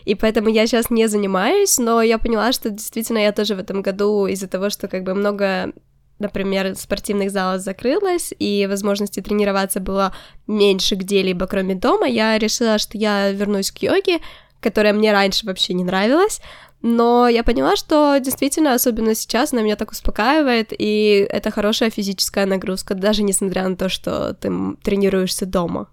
И 0.05 0.15
поэтому 0.15 0.47
я 0.47 0.67
сейчас 0.67 0.89
не 0.89 1.07
занимаюсь, 1.07 1.77
но 1.79 2.01
я 2.01 2.17
поняла, 2.17 2.53
что 2.53 2.69
действительно 2.69 3.17
я 3.17 3.33
тоже 3.33 3.55
в 3.55 3.59
этом 3.59 3.81
году 3.81 4.25
из-за 4.27 4.47
того, 4.47 4.69
что 4.69 4.87
как 4.87 5.03
бы 5.03 5.13
много 5.13 5.73
например, 6.17 6.75
спортивных 6.75 7.29
залов 7.31 7.61
закрылось, 7.61 8.33
и 8.39 8.67
возможности 8.67 9.19
тренироваться 9.19 9.81
было 9.81 10.13
меньше 10.47 10.95
где-либо, 10.95 11.45
кроме 11.45 11.75
дома, 11.75 12.07
я 12.07 12.37
решила, 12.37 12.77
что 12.77 12.97
я 12.97 13.31
вернусь 13.31 13.71
к 13.71 13.79
йоге, 13.79 14.19
которая 14.61 14.93
мне 14.93 15.13
раньше 15.13 15.45
вообще 15.45 15.73
не 15.73 15.85
нравилась, 15.85 16.41
но 16.81 17.29
я 17.29 17.43
поняла, 17.43 17.75
что 17.75 18.17
действительно, 18.19 18.73
особенно 18.73 19.15
сейчас, 19.15 19.53
она 19.53 19.61
меня 19.61 19.75
так 19.75 19.91
успокаивает, 19.91 20.73
и 20.77 21.27
это 21.29 21.51
хорошая 21.51 21.89
физическая 21.89 22.45
нагрузка, 22.45 22.95
даже 22.95 23.23
несмотря 23.23 23.69
на 23.69 23.75
то, 23.75 23.89
що 23.89 24.33
ти 24.33 24.51
тренуєшся 24.81 25.45
дома. 25.45 25.87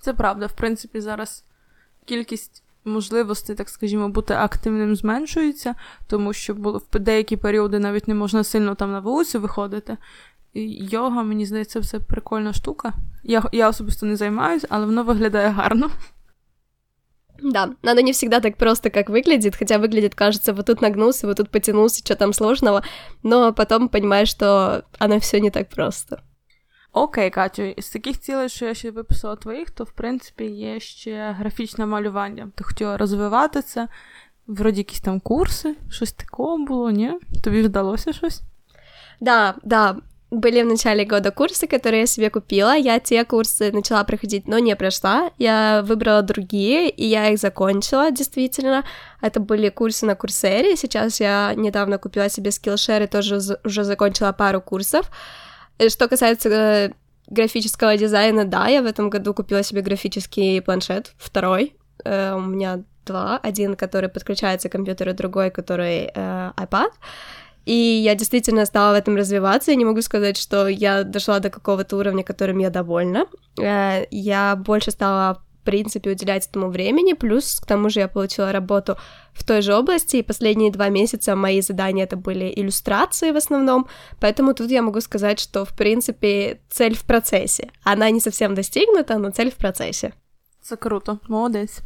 Це 0.00 0.12
правда, 0.12 0.46
в 0.46 0.52
принципі, 0.52 1.00
зараз 1.00 1.44
кількість 2.04 2.62
можливостей, 2.84 3.56
так 3.56 3.68
скажімо, 3.68 4.08
бути 4.08 4.34
активним 4.34 4.96
зменшується, 4.96 5.74
тому 6.06 6.32
що 6.32 6.54
в 6.92 6.98
деякі 6.98 7.36
періоди 7.36 7.78
навіть 7.78 8.08
не 8.08 8.14
можна 8.14 8.44
сильно 8.44 8.74
там 8.74 8.92
на 8.92 9.00
вулицю 9.00 9.40
виходити. 9.40 9.96
І 10.54 10.86
Йога, 10.86 11.22
мені 11.22 11.46
здається, 11.46 11.82
це 11.82 11.98
прикольна 11.98 12.52
штука. 12.52 12.92
Я 13.22 13.42
я 13.52 13.68
особисто 13.68 14.06
не 14.06 14.16
займаюся, 14.16 14.66
але 14.70 14.86
воно 14.86 15.04
виглядає 15.04 15.48
гарно. 15.48 15.90
Да, 17.41 17.75
оно 17.83 18.01
не 18.01 18.11
всегда 18.11 18.39
так 18.39 18.57
просто, 18.57 18.89
как 18.89 19.09
выглядит, 19.09 19.55
хотя 19.55 19.77
выглядит, 19.77 20.15
кажется, 20.15 20.53
вот 20.53 20.65
тут 20.65 20.81
нагнулся, 20.81 21.27
вот 21.27 21.37
тут 21.37 21.49
потянулся, 21.49 21.99
что 21.99 22.15
там 22.15 22.33
сложного, 22.33 22.83
но 23.23 23.53
потом 23.53 23.89
понимаешь, 23.89 24.29
что 24.29 24.85
оно 24.99 25.19
все 25.19 25.39
не 25.39 25.51
так 25.51 25.69
просто. 25.69 26.21
Окей, 26.91 27.29
Катю, 27.29 27.73
з 27.77 27.89
таких 27.89 28.19
цілей, 28.19 28.49
що 28.49 28.65
я 28.65 28.73
ще 28.73 28.91
виписала 28.91 29.35
твоїх, 29.35 29.71
то 29.71 29.83
в 29.83 29.91
принципі 29.91 30.43
є 30.45 30.79
ще 30.79 31.35
графічне 31.39 31.85
малювання. 31.85 32.51
Ти 32.55 32.63
хотіла 32.63 32.97
розвивати 32.97 33.61
це, 33.61 33.87
вроді 34.47 34.77
якісь 34.77 35.01
там 35.01 35.19
курси, 35.19 35.75
щось 35.89 36.13
такого 36.13 36.65
було, 36.65 36.91
ні? 36.91 37.13
Тобі 37.43 37.61
вдалося 37.61 38.13
щось? 38.13 38.41
Да, 39.19 39.55
да, 39.63 39.95
были 40.30 40.62
в 40.62 40.66
начале 40.66 41.04
года 41.04 41.32
курсы, 41.32 41.66
которые 41.66 42.00
я 42.00 42.06
себе 42.06 42.30
купила. 42.30 42.76
Я 42.76 43.00
те 43.00 43.24
курсы 43.24 43.72
начала 43.72 44.04
проходить, 44.04 44.46
но 44.46 44.58
не 44.58 44.76
прошла. 44.76 45.30
Я 45.38 45.82
выбрала 45.84 46.22
другие, 46.22 46.88
и 46.88 47.04
я 47.04 47.30
их 47.30 47.38
закончила, 47.38 48.10
действительно. 48.10 48.84
Это 49.20 49.40
были 49.40 49.68
курсы 49.70 50.06
на 50.06 50.14
Курсере. 50.14 50.76
Сейчас 50.76 51.20
я 51.20 51.52
недавно 51.56 51.98
купила 51.98 52.28
себе 52.28 52.50
Skillshare 52.50 53.04
и 53.04 53.06
тоже 53.08 53.40
уже 53.64 53.84
закончила 53.84 54.32
пару 54.32 54.60
курсов. 54.60 55.10
Э, 55.78 55.88
что 55.88 56.08
касается 56.08 56.48
э, 56.48 56.90
графического 57.26 57.96
дизайна, 57.96 58.44
да, 58.44 58.68
я 58.68 58.82
в 58.82 58.86
этом 58.86 59.10
году 59.10 59.34
купила 59.34 59.64
себе 59.64 59.82
графический 59.82 60.62
планшет, 60.62 61.12
второй. 61.18 61.74
Э, 62.04 62.34
у 62.34 62.40
меня 62.40 62.84
два. 63.04 63.38
Один, 63.42 63.74
который 63.74 64.08
подключается 64.08 64.68
к 64.68 64.72
компьютеру, 64.72 65.12
другой, 65.12 65.50
который 65.50 66.06
iPad. 66.14 66.90
И 67.70 68.00
я 68.02 68.16
действительно 68.16 68.66
стала 68.66 68.94
в 68.94 68.98
этом 68.98 69.14
развиваться. 69.14 69.70
Я 69.70 69.76
не 69.76 69.84
могу 69.84 70.02
сказать, 70.02 70.36
что 70.36 70.66
я 70.66 71.04
дошла 71.04 71.38
до 71.38 71.50
какого-то 71.50 71.96
уровня, 71.96 72.24
которым 72.24 72.58
я 72.58 72.68
довольна. 72.68 73.26
Э, 73.62 74.06
я 74.10 74.56
больше 74.56 74.90
стала 74.90 75.34
в 75.60 75.64
принципе, 75.64 76.10
уделять 76.10 76.48
этому 76.48 76.70
времени, 76.70 77.12
плюс 77.12 77.60
к 77.60 77.66
тому 77.66 77.90
же 77.90 78.00
я 78.00 78.08
получила 78.08 78.50
работу 78.50 78.96
в 79.34 79.44
той 79.44 79.62
же 79.62 79.74
области, 79.74 80.16
и 80.16 80.22
последние 80.22 80.72
два 80.72 80.88
месяца 80.88 81.36
мои 81.36 81.60
задания 81.60 82.04
это 82.04 82.16
были 82.16 82.50
иллюстрации 82.56 83.30
в 83.30 83.36
основном, 83.36 83.86
поэтому 84.20 84.54
тут 84.54 84.70
я 84.70 84.82
могу 84.82 85.00
сказать, 85.02 85.38
что, 85.38 85.64
в 85.64 85.76
принципе, 85.76 86.60
цель 86.70 86.96
в 86.96 87.04
процессе. 87.04 87.70
Она 87.84 88.10
не 88.10 88.20
совсем 88.20 88.54
достигнута, 88.54 89.18
но 89.18 89.30
цель 89.30 89.50
в 89.50 89.56
процессе. 89.56 90.14
Это 90.64 90.76
круто, 90.76 91.18
молодец. 91.28 91.82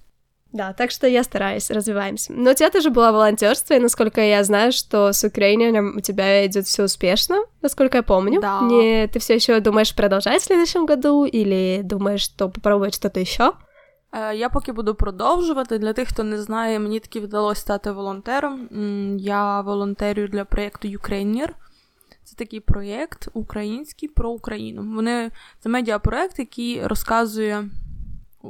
Да, 0.55 0.73
так 0.73 0.91
что 0.91 1.07
я 1.07 1.25
стараюсь, 1.25 1.71
развиваемся. 1.71 2.33
Но 2.33 2.51
у 2.51 2.55
тебя 2.55 2.71
тоже 2.71 2.91
было 2.91 3.11
волонтерство, 3.13 3.75
и 3.75 3.81
насколько 3.81 4.21
я 4.21 4.45
знаю, 4.45 4.73
что 4.73 5.13
с 5.13 5.25
Украиной 5.25 5.97
у 5.97 6.01
тебя 6.01 6.47
идет 6.47 6.67
все 6.67 6.85
успешно, 6.85 7.43
насколько 7.61 7.97
я 7.97 8.03
помню. 8.03 8.41
Да. 8.41 8.61
Не, 8.63 9.09
ты 9.09 9.19
все 9.19 9.35
еще 9.35 9.61
думаешь 9.61 9.93
продолжать 9.95 10.43
в 10.43 10.45
следующем 10.45 10.87
году, 10.87 11.25
или 11.27 11.83
думаешь, 11.83 12.23
что 12.23 12.49
попробовать 12.49 12.95
что-то 12.95 13.21
еще? 13.21 13.53
Я 14.35 14.49
поки 14.49 14.73
буду 14.73 14.95
продовжувати. 14.95 15.79
Для 15.79 15.93
тих, 15.93 16.09
хто 16.09 16.23
не 16.23 16.39
знає, 16.39 16.79
мені 16.79 17.01
таки 17.01 17.21
вдалося 17.21 17.61
стати 17.61 17.91
волонтером. 17.91 18.69
Я 19.19 19.61
волонтерю 19.61 20.29
для 20.29 20.45
проєкту 20.45 20.89
Ukrainier. 20.89 21.49
Це 22.25 22.37
такий 22.37 22.61
проєкт 22.61 23.29
український 23.33 24.09
про 24.09 24.31
Україну. 24.31 24.95
Вони 24.95 25.31
це 25.61 25.69
медіапроєкт, 25.69 26.39
який 26.39 26.87
розказує 26.87 27.65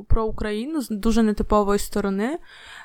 про 0.08 0.24
Україну 0.24 0.80
з 0.80 0.88
дуже 0.88 1.22
нетипової 1.22 1.78
сторони. 1.78 2.38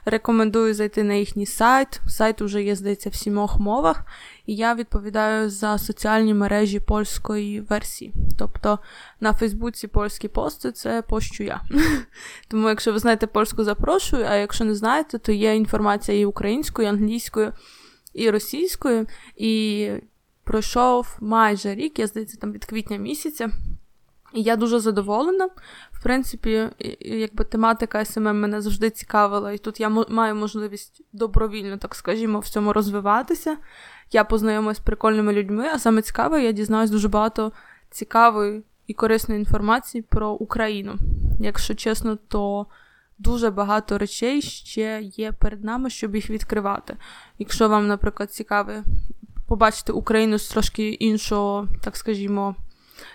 Рекомендую 0.05 0.73
зайти 0.73 1.03
на 1.03 1.13
їхній 1.13 1.45
сайт. 1.45 1.99
Сайт 2.07 2.41
уже 2.41 2.63
є, 2.63 2.75
здається, 2.75 3.09
в 3.09 3.15
сімох 3.15 3.59
мовах, 3.59 4.05
і 4.45 4.55
я 4.55 4.75
відповідаю 4.75 5.49
за 5.49 5.77
соціальні 5.77 6.33
мережі 6.33 6.79
польської 6.79 7.61
версії. 7.61 8.13
Тобто 8.39 8.79
на 9.19 9.33
Фейсбуці 9.33 9.87
польські 9.87 10.27
пости 10.27 10.71
це 10.71 11.01
пощу 11.01 11.43
я. 11.43 11.61
Тому, 12.47 12.69
якщо 12.69 12.93
ви 12.93 12.99
знаєте 12.99 13.27
польську, 13.27 13.63
запрошую, 13.63 14.25
а 14.29 14.35
якщо 14.35 14.65
не 14.65 14.75
знаєте, 14.75 15.17
то 15.17 15.31
є 15.31 15.55
інформація 15.55 16.19
і 16.19 16.25
українською, 16.25 16.87
і 16.87 16.91
англійською, 16.91 17.53
і 18.13 18.29
російською. 18.29 19.07
І 19.35 19.89
пройшов 20.43 21.17
майже 21.19 21.75
рік, 21.75 21.99
я 21.99 22.07
здається, 22.07 22.37
там 22.37 22.51
від 22.51 22.65
квітня 22.65 22.97
місяця. 22.97 23.49
І 24.33 24.41
я 24.41 24.55
дуже 24.55 24.79
задоволена. 24.79 25.49
В 25.91 26.03
принципі, 26.03 26.69
якби 26.99 27.43
тематика 27.43 28.05
SMM 28.05 28.39
мене 28.39 28.61
завжди 28.61 28.89
цікавила, 28.89 29.51
і 29.51 29.57
тут 29.57 29.79
я 29.79 29.89
маю 29.89 30.35
можливість 30.35 31.01
добровільно, 31.13 31.77
так 31.77 31.95
скажімо, 31.95 32.39
в 32.39 32.47
цьому 32.47 32.73
розвиватися. 32.73 33.57
Я 34.11 34.23
познайомилась 34.23 34.77
з 34.77 34.79
прикольними 34.79 35.33
людьми, 35.33 35.67
а 35.73 35.79
саме 35.79 36.01
цікаве, 36.01 36.43
я 36.43 36.51
дізнаюсь 36.51 36.91
дуже 36.91 37.07
багато 37.07 37.51
цікавої 37.89 38.63
і 38.87 38.93
корисної 38.93 39.39
інформації 39.39 40.01
про 40.01 40.29
Україну. 40.29 40.95
Якщо 41.39 41.75
чесно, 41.75 42.17
то 42.27 42.65
дуже 43.17 43.49
багато 43.49 43.97
речей 43.97 44.41
ще 44.41 45.01
є 45.01 45.31
перед 45.31 45.63
нами, 45.63 45.89
щоб 45.89 46.15
їх 46.15 46.29
відкривати. 46.29 46.97
Якщо 47.39 47.69
вам, 47.69 47.87
наприклад, 47.87 48.31
цікаве 48.31 48.83
побачити 49.47 49.91
Україну 49.91 50.37
з 50.37 50.49
трошки 50.49 50.89
іншого, 50.89 51.67
так 51.81 51.97
скажімо, 51.97 52.55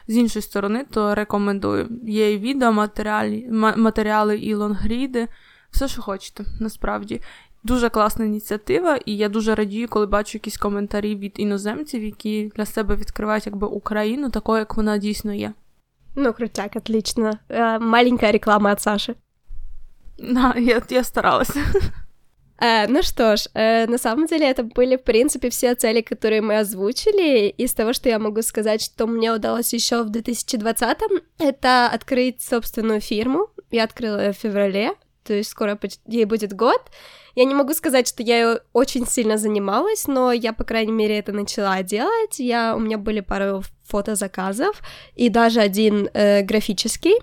з 0.09 0.17
іншої 0.17 0.43
сторони, 0.43 0.87
то 0.91 1.15
рекомендую. 1.15 1.89
Є 2.03 2.33
і 2.33 2.39
відео, 2.39 2.73
матеріали, 2.73 3.47
матеріали 3.77 4.39
і 4.39 4.55
лонгріди, 4.55 5.29
все, 5.71 5.89
що 5.89 6.03
хочете, 6.03 6.45
насправді. 6.61 7.21
Дуже 7.65 7.89
класна 7.89 8.25
ініціатива, 8.25 8.97
і 8.97 9.17
я 9.17 9.29
дуже 9.29 9.55
радію, 9.55 9.89
коли 9.89 10.07
бачу 10.07 10.37
якісь 10.39 10.57
коментарі 10.57 11.17
від 11.17 11.33
іноземців, 11.37 12.05
які 12.05 12.53
для 12.57 12.67
себе 12.67 12.97
відкривають 12.97 13.47
якби 13.47 13.67
Україну 13.67 14.31
такою, 14.31 14.59
як 14.59 14.77
вона 14.77 14.99
дійсно 14.99 15.33
є. 15.35 15.53
Ну, 16.15 16.33
крутяк, 16.33 16.77
отлично. 16.77 17.31
Маленька 17.81 18.33
реклама 18.33 18.73
от 18.73 18.81
Саши. 18.81 19.15
Да, 20.19 20.55
я, 20.57 20.83
я 20.89 21.05
старалась. 21.05 21.57
Э, 22.65 22.87
ну 22.89 23.03
что 23.03 23.37
ж, 23.37 23.49
э, 23.55 23.87
на 23.87 23.99
самом 23.99 24.27
деле 24.27 24.51
это 24.51 24.63
были, 24.63 24.97
в 24.97 25.03
принципе, 25.03 25.51
все 25.51 25.75
цели, 25.75 26.01
которые 26.01 26.41
мы 26.41 26.59
озвучили. 26.61 27.49
Из 27.49 27.75
того, 27.75 27.93
что 27.93 28.09
я 28.09 28.19
могу 28.19 28.41
сказать, 28.41 28.83
что 28.83 29.07
мне 29.07 29.33
удалось 29.33 29.75
еще 29.75 30.03
в 30.03 30.11
2020-м, 30.11 31.21
это 31.39 31.89
открыть 31.89 32.41
собственную 32.41 33.01
фирму. 33.03 33.49
Я 33.71 33.85
открыла 33.85 34.19
ее 34.25 34.33
в 34.33 34.37
феврале, 34.37 34.95
то 35.25 35.35
есть 35.35 35.51
скоро 35.51 35.79
ей 36.07 36.25
будет 36.25 36.55
год. 36.55 36.81
Я 37.35 37.45
не 37.45 37.55
могу 37.55 37.75
сказать, 37.75 38.09
что 38.09 38.23
я 38.23 38.39
ее 38.39 38.61
очень 38.73 39.07
сильно 39.07 39.37
занималась, 39.37 40.07
но 40.07 40.33
я, 40.33 40.55
по 40.55 40.65
крайней 40.65 40.93
мере, 40.93 41.19
это 41.19 41.33
начала 41.33 41.83
делать. 41.83 42.39
Я, 42.39 42.77
у 42.77 42.79
меня 42.79 42.97
были 42.97 43.21
пару 43.21 43.63
фотозаказов 43.83 44.81
и 45.17 45.29
даже 45.29 45.61
один 45.61 46.09
э, 46.15 46.41
графический. 46.43 47.17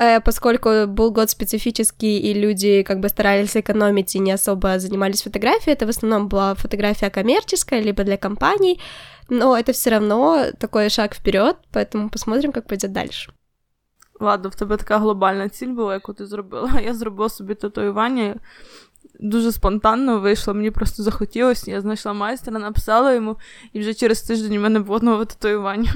Э, 0.00 0.20
поскольку 0.20 0.68
был 0.86 1.10
год 1.10 1.30
специфический, 1.30 2.18
и 2.18 2.32
люди 2.32 2.82
как 2.82 3.00
бы 3.00 3.08
старались 3.08 3.56
экономить 3.56 4.14
и 4.14 4.18
не 4.18 4.32
особо 4.32 4.78
занимались 4.78 5.22
фотографией, 5.22 5.74
это 5.74 5.86
в 5.86 5.90
основном 5.90 6.28
была 6.28 6.54
фотография 6.54 7.10
коммерческая, 7.10 7.82
либо 7.82 8.04
для 8.04 8.16
компаний, 8.16 8.80
но 9.28 9.58
это 9.58 9.72
все 9.72 9.90
равно 9.90 10.46
такой 10.58 10.88
шаг 10.88 11.14
вперед, 11.14 11.56
поэтому 11.72 12.08
посмотрим, 12.08 12.52
как 12.52 12.66
пойдет 12.66 12.92
дальше. 12.92 13.32
Ладно, 14.20 14.48
в 14.50 14.54
тебе 14.54 14.76
така 14.76 14.98
глобальна 14.98 15.48
ціль 15.48 15.68
була, 15.72 15.94
яку 15.94 16.12
ти 16.12 16.26
зробила. 16.26 16.80
Я 16.84 16.94
зробила 16.94 17.28
собі 17.28 17.54
татуювання. 17.54 18.36
Дуже 19.20 19.52
спонтанно 19.52 20.20
вийшло, 20.20 20.54
мені 20.54 20.70
просто 20.70 21.02
захотілося. 21.02 21.70
Я 21.70 21.80
знайшла 21.80 22.12
майстра, 22.12 22.58
написала 22.58 23.14
йому, 23.14 23.36
і 23.72 23.80
вже 23.80 23.94
через 23.94 24.22
тиждень 24.22 24.56
у 24.56 24.60
мене 24.60 24.80
було 24.80 25.00
нове 25.00 25.24
татуювання. 25.24 25.94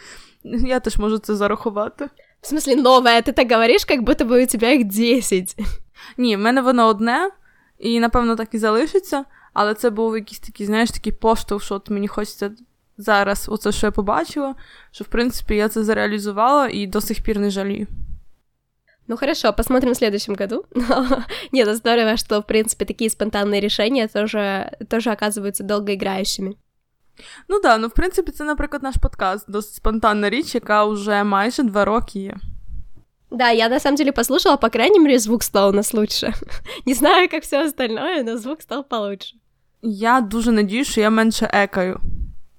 Я 0.43 0.79
теж 0.79 0.97
можу 0.97 1.17
це 1.17 1.35
зарахувати. 1.35 2.09
В 2.45 2.47
смысле, 2.47 2.75
новое? 2.75 3.21
Ты 3.21 3.33
так 3.33 3.51
говориш, 3.51 3.85
як 3.89 4.01
будто 4.01 4.25
бы 4.25 4.43
у 4.43 4.47
тебе 4.47 4.75
їх 4.75 4.83
10. 4.85 5.55
Ні, 6.17 6.35
в 6.35 6.39
мене 6.39 6.61
воно 6.61 6.87
одне, 6.87 7.29
і 7.79 7.99
напевно 7.99 8.35
так 8.35 8.53
і 8.53 8.57
залишиться, 8.57 9.25
але 9.53 9.73
це 9.73 9.89
був 9.89 10.15
якийсь 10.15 10.39
такий, 10.39 10.65
знаєш, 10.65 10.91
такий 10.91 11.13
поштовх, 11.13 11.63
що 11.63 11.75
от 11.75 11.89
мені 11.89 12.07
хочеться 12.07 12.51
зараз, 12.97 13.45
оце, 13.49 13.71
що 13.71 13.87
я 13.87 13.91
побачила, 13.91 14.55
що 14.91 15.03
в 15.03 15.07
принципі 15.07 15.55
я 15.55 15.69
це 15.69 15.83
зареалізувала 15.83 16.69
і 16.71 16.87
до 16.87 17.01
сих 17.01 17.23
пір 17.23 17.39
не 17.39 17.49
жалію. 17.49 17.87
Ну 19.07 19.17
хорошо, 19.17 19.53
посмотрим 19.53 19.93
в 19.93 19.97
следующем 19.97 20.35
году. 20.35 20.65
Нет, 21.51 21.75
здорово, 21.75 22.17
что, 22.17 22.39
в 22.39 22.45
принципе, 22.45 22.85
такие 22.85 23.09
спонтанные 23.09 23.59
решения 23.59 24.07
тоже, 24.07 24.71
тоже 24.87 25.11
оказываются 25.11 25.63
долгоиграющими. 25.63 26.55
Ну 27.48 27.60
да, 27.60 27.78
ну 27.78 27.88
в 27.88 27.90
принципі, 27.90 28.32
це, 28.32 28.44
наприклад, 28.44 28.82
наш 28.82 28.96
подкаст, 28.96 29.50
досить 29.50 29.74
спонтанна 29.74 30.30
річ, 30.30 30.54
яка 30.54 30.84
вже 30.84 31.24
майже 31.24 31.62
два 31.62 31.84
роки 31.84 32.18
є. 32.18 32.36
Да, 33.30 33.50
я 33.50 33.68
на 33.68 33.80
самом 33.80 33.96
деле 33.96 34.12
послушала, 34.12 34.56
по 34.56 34.70
крайней 34.70 35.00
мере, 35.00 35.18
звук 35.18 35.42
стал 35.42 35.70
у 35.70 35.72
нас 35.72 35.94
лучше. 35.94 36.32
Не 36.86 36.94
знаю, 36.94 37.28
как 37.28 37.42
все 37.42 37.64
остальное, 37.64 38.22
но 38.22 38.36
звук 38.36 38.62
стал 38.62 38.84
получше. 38.84 39.36
Я 39.82 40.20
дуже 40.20 40.52
надію, 40.52 40.84
що 40.84 41.00
я 41.00 41.10
менше 41.10 41.50
екаю. 41.52 42.00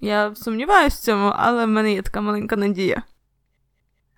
Я 0.01 0.35
сумніваюся 0.35 0.95
в 0.95 0.99
цьому, 0.99 1.33
але 1.35 1.65
в 1.65 1.67
мене 1.67 1.93
є 1.93 2.01
така 2.01 2.21
маленька 2.21 2.55
надія. 2.55 3.03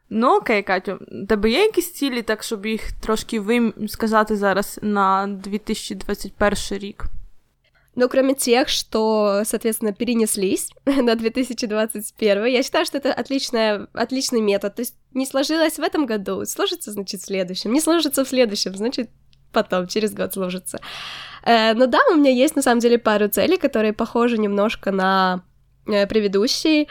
Ну, 0.10 0.36
окей, 0.38 0.64
Катю, 0.64 1.00
тебе 1.30 1.50
є 1.50 1.62
якісь 1.62 1.94
цілі, 1.94 2.22
так 2.22 2.44
щоб 2.44 2.66
їх 2.66 2.92
трошки 2.92 3.40
вим 3.40 3.74
сказати 3.88 4.36
зараз 4.36 4.80
на 4.82 5.28
2021 5.28 6.80
рік? 6.80 7.06
Но 7.96 8.08
кроме 8.08 8.34
тех, 8.34 8.70
что, 8.70 9.42
соответственно, 9.46 9.94
перенеслись 9.94 10.70
на 10.86 11.16
2021, 11.16 12.46
я 12.46 12.64
считаю, 12.64 12.86
что 12.86 12.98
это 12.98 13.14
отличная, 13.14 13.88
отличный 13.94 14.42
метод. 14.42 14.76
То 14.76 14.82
есть 14.82 14.96
не 15.14 15.26
сложилось 15.26 15.78
в 15.78 15.82
этом 15.82 16.06
году, 16.06 16.46
сложится, 16.46 16.92
значит, 16.92 17.22
в 17.22 17.26
следующем. 17.26 17.74
Не 17.74 17.82
сложится 17.82 18.24
в 18.24 18.30
следующем, 18.30 18.76
значит, 18.76 19.10
потом, 19.52 19.88
через 19.88 20.14
год 20.14 20.34
сложится. 20.34 20.80
Э, 21.44 21.74
но 21.74 21.88
да, 21.88 22.00
у 22.12 22.16
меня 22.16 22.32
есть, 22.32 22.56
на 22.56 22.62
самом 22.62 22.80
деле, 22.80 22.98
пару 22.98 23.28
целей, 23.28 23.58
которые 23.58 23.94
похожи 23.94 24.38
немножко 24.38 24.92
на 24.92 25.44
э, 25.88 26.08
предыдущие, 26.08 26.88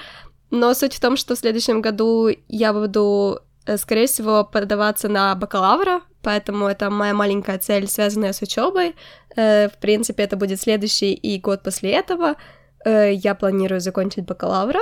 но 0.50 0.74
суть 0.74 0.94
в 0.94 1.00
том, 1.00 1.16
что 1.16 1.34
в 1.34 1.38
следующем 1.38 1.80
году 1.80 2.28
я 2.48 2.72
буду, 2.72 3.40
э, 3.66 3.76
скорее 3.76 4.06
всего, 4.06 4.44
подаваться 4.44 5.08
на 5.08 5.34
бакалавра, 5.34 6.02
поэтому 6.28 6.66
это 6.66 6.90
моя 6.90 7.14
маленькая 7.14 7.58
цель, 7.58 7.88
связанная 7.88 8.34
с 8.34 8.42
учебой. 8.42 8.94
Э, 9.34 9.68
в 9.68 9.78
принципе, 9.78 10.24
это 10.24 10.36
будет 10.36 10.60
следующий 10.60 11.14
и 11.14 11.40
год 11.40 11.62
после 11.62 11.92
этого. 11.92 12.34
Э, 12.84 13.14
я 13.14 13.34
планирую 13.34 13.80
закончить 13.80 14.26
бакалавра. 14.26 14.80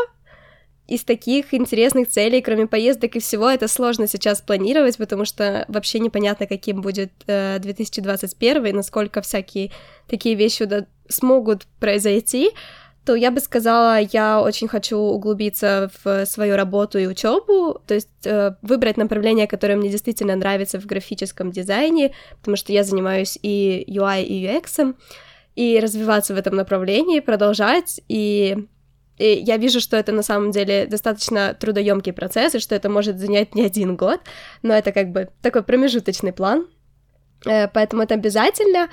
Из 0.88 1.04
таких 1.04 1.54
интересных 1.54 2.08
целей, 2.08 2.42
кроме 2.42 2.66
поездок 2.66 3.14
и 3.14 3.20
всего, 3.20 3.48
это 3.48 3.68
сложно 3.68 4.08
сейчас 4.08 4.40
планировать, 4.40 4.96
потому 4.96 5.24
что 5.24 5.64
вообще 5.68 6.00
непонятно, 6.00 6.48
каким 6.48 6.80
будет 6.80 7.12
2021, 7.26 8.66
э, 8.66 8.72
насколько 8.72 9.20
всякие 9.20 9.70
такие 10.08 10.34
вещи 10.34 10.68
смогут 11.08 11.68
произойти 11.78 12.50
то 13.06 13.14
я 13.14 13.30
бы 13.30 13.38
сказала, 13.40 14.00
я 14.00 14.42
очень 14.42 14.66
хочу 14.66 14.98
углубиться 14.98 15.90
в 16.02 16.26
свою 16.26 16.56
работу 16.56 16.98
и 16.98 17.06
учебу, 17.06 17.80
то 17.86 17.94
есть 17.94 18.26
э, 18.26 18.56
выбрать 18.62 18.96
направление, 18.96 19.46
которое 19.46 19.76
мне 19.76 19.90
действительно 19.90 20.34
нравится 20.34 20.80
в 20.80 20.86
графическом 20.86 21.52
дизайне, 21.52 22.12
потому 22.40 22.56
что 22.56 22.72
я 22.72 22.82
занимаюсь 22.82 23.38
и 23.40 23.84
UI, 23.86 24.24
и 24.24 24.44
UX, 24.44 24.96
и 25.54 25.78
развиваться 25.80 26.34
в 26.34 26.36
этом 26.36 26.56
направлении, 26.56 27.20
продолжать, 27.20 28.00
и, 28.08 28.66
и 29.18 29.24
я 29.46 29.56
вижу, 29.56 29.80
что 29.80 29.96
это 29.96 30.10
на 30.10 30.24
самом 30.24 30.50
деле 30.50 30.86
достаточно 30.86 31.54
трудоемкий 31.54 32.12
процесс, 32.12 32.56
и 32.56 32.58
что 32.58 32.74
это 32.74 32.90
может 32.90 33.20
занять 33.20 33.54
не 33.54 33.64
один 33.64 33.96
год, 33.96 34.20
но 34.62 34.74
это 34.74 34.90
как 34.90 35.12
бы 35.12 35.28
такой 35.42 35.62
промежуточный 35.62 36.32
план, 36.32 36.66
э, 37.46 37.68
поэтому 37.68 38.02
это 38.02 38.14
обязательно 38.14 38.88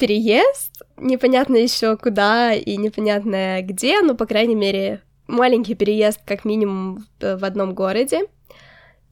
переезд, 0.00 0.82
непонятно 0.96 1.56
еще 1.56 1.96
куда 1.96 2.54
и 2.54 2.76
непонятно 2.76 3.60
где, 3.62 4.00
но, 4.00 4.14
по 4.14 4.26
крайней 4.26 4.54
мере, 4.54 5.02
маленький 5.26 5.74
переезд 5.74 6.20
как 6.24 6.44
минимум 6.44 7.04
в 7.20 7.44
одном 7.44 7.74
городе, 7.74 8.22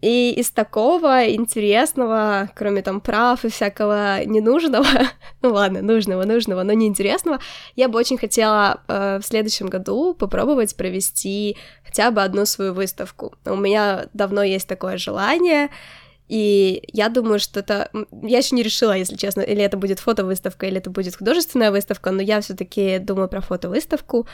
и 0.00 0.32
из 0.32 0.50
такого 0.50 1.28
интересного, 1.28 2.50
кроме 2.54 2.82
там 2.82 3.00
прав 3.00 3.44
и 3.44 3.48
всякого 3.48 4.24
ненужного, 4.24 4.86
ну 5.42 5.52
ладно, 5.52 5.82
нужного, 5.82 6.24
нужного, 6.24 6.62
но 6.62 6.72
неинтересного, 6.72 7.40
я 7.76 7.88
бы 7.88 7.98
очень 7.98 8.16
хотела 8.16 8.80
э, 8.88 9.18
в 9.20 9.26
следующем 9.26 9.66
году 9.66 10.14
попробовать 10.14 10.74
провести 10.76 11.56
хотя 11.84 12.10
бы 12.10 12.22
одну 12.22 12.46
свою 12.46 12.72
выставку. 12.72 13.34
У 13.44 13.56
меня 13.56 14.06
давно 14.14 14.42
есть 14.42 14.68
такое 14.68 14.96
желание, 14.96 15.68
и 16.29 16.83
я 16.93 17.09
думаю, 17.09 17.39
что 17.39 17.59
это... 17.59 17.89
Я 18.23 18.37
еще 18.37 18.55
не 18.55 18.63
решила, 18.63 18.97
если 18.97 19.15
честно, 19.15 19.41
или 19.41 19.61
это 19.61 19.77
будет 19.77 19.99
фотовыставка, 19.99 20.67
или 20.67 20.77
это 20.77 20.89
будет 20.89 21.15
художественная 21.15 21.71
выставка, 21.71 22.11
но 22.11 22.21
я 22.21 22.39
все-таки 22.39 22.99
думаю 22.99 23.27
про 23.27 23.41
фотовыставку, 23.41 24.27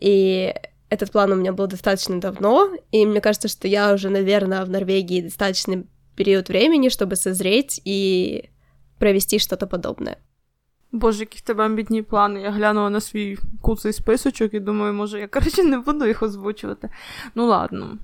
и 0.00 0.54
этот 0.90 1.10
план 1.10 1.32
у 1.32 1.36
меня 1.36 1.52
был 1.52 1.66
достаточно 1.66 2.20
давно, 2.20 2.70
и 2.92 3.06
мне 3.06 3.20
кажется, 3.20 3.48
что 3.48 3.68
я 3.68 3.94
уже, 3.94 4.10
наверное, 4.10 4.64
в 4.64 4.70
Норвегии 4.70 5.22
достаточный 5.22 5.86
период 6.16 6.48
времени, 6.48 6.88
чтобы 6.88 7.16
созреть 7.16 7.80
и 7.84 8.50
провести 8.98 9.38
что-то 9.38 9.66
подобное. 9.66 10.16
Боже, 10.92 11.20
які 11.20 11.38
в 11.38 11.40
тебе 11.40 11.64
амбітні 11.64 12.02
плани. 12.02 12.40
Я 12.40 12.50
глянула 12.50 12.90
на 12.90 13.00
свій 13.00 13.38
куций 13.60 13.92
списочок 13.92 14.54
і 14.54 14.60
думаю, 14.60 14.94
може, 14.94 15.20
я 15.20 15.28
коротше 15.28 15.62
не 15.62 15.78
буду 15.78 16.06
їх 16.06 16.22
озвучувати. 16.22 16.90
Ну 17.34 17.46
ладно. 17.46 17.98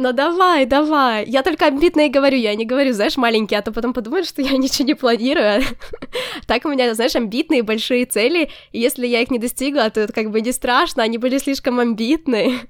Ну 0.00 0.12
давай, 0.12 0.64
давай. 0.66 1.24
Я 1.28 1.42
только 1.42 1.66
амбитно 1.66 2.02
и 2.02 2.08
говорю, 2.08 2.36
я 2.36 2.54
не 2.54 2.64
говорю, 2.64 2.92
знаешь, 2.92 3.16
маленькие, 3.16 3.58
а 3.58 3.62
то 3.62 3.72
потом 3.72 3.92
подумают, 3.92 4.28
что 4.28 4.42
я 4.42 4.56
ничего 4.56 4.86
не 4.86 4.94
планирую. 4.94 5.62
так 6.46 6.64
у 6.64 6.68
меня, 6.68 6.94
знаешь, 6.94 7.16
амбитные 7.16 7.64
большие 7.64 8.06
цели, 8.06 8.48
и 8.70 8.78
если 8.78 9.08
я 9.08 9.22
их 9.22 9.30
не 9.30 9.40
достигла, 9.40 9.90
то 9.90 10.00
это 10.00 10.12
как 10.12 10.30
бы 10.30 10.40
не 10.40 10.52
страшно, 10.52 11.02
они 11.02 11.18
были 11.18 11.38
слишком 11.38 11.80
амбітні. 11.80 12.60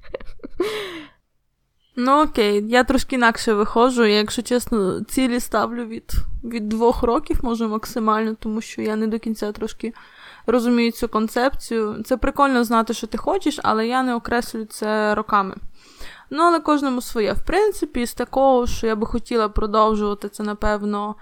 Ну 2.01 2.23
окей, 2.23 2.65
я 2.69 2.85
трошки 2.85 3.17
інакше 3.17 3.53
виходжу, 3.53 4.05
я, 4.05 4.17
якщо 4.17 4.43
чесно, 4.43 5.01
цілі 5.05 5.41
ставлю 5.41 5.85
від 5.85 6.13
від 6.45 6.69
двох 6.69 7.03
років, 7.03 7.39
може 7.43 7.67
максимально, 7.67 8.37
тому 8.41 8.61
що 8.61 8.83
я 8.83 8.97
не 8.97 9.07
до 9.07 9.19
кінця 9.19 9.53
трошки 9.53 9.93
розумію 10.47 10.93
цю 10.93 11.09
концепцію. 11.09 12.03
Це 12.05 12.17
прикольно 12.17 12.65
знати, 12.65 12.95
що 12.95 13.07
ти 13.07 13.19
хочеш, 13.19 13.61
але 13.63 13.87
я 13.87 14.03
не 14.03 14.15
окреслюю 14.15 14.67
це 14.67 15.15
роками. 15.15 15.55
Ну, 16.36 16.44
але 16.44 16.60
кожному 16.60 17.02
своє. 17.02 17.34
В 17.34 17.42
принципі, 17.42 18.06
з 18.06 18.14
такого, 18.14 18.68
що 18.68 18.88
я 18.88 18.96
би 18.96 19.08
хотіла 19.08 19.50
продовжувати, 19.50 20.30
це, 20.30 20.44
напевно, 20.44 21.16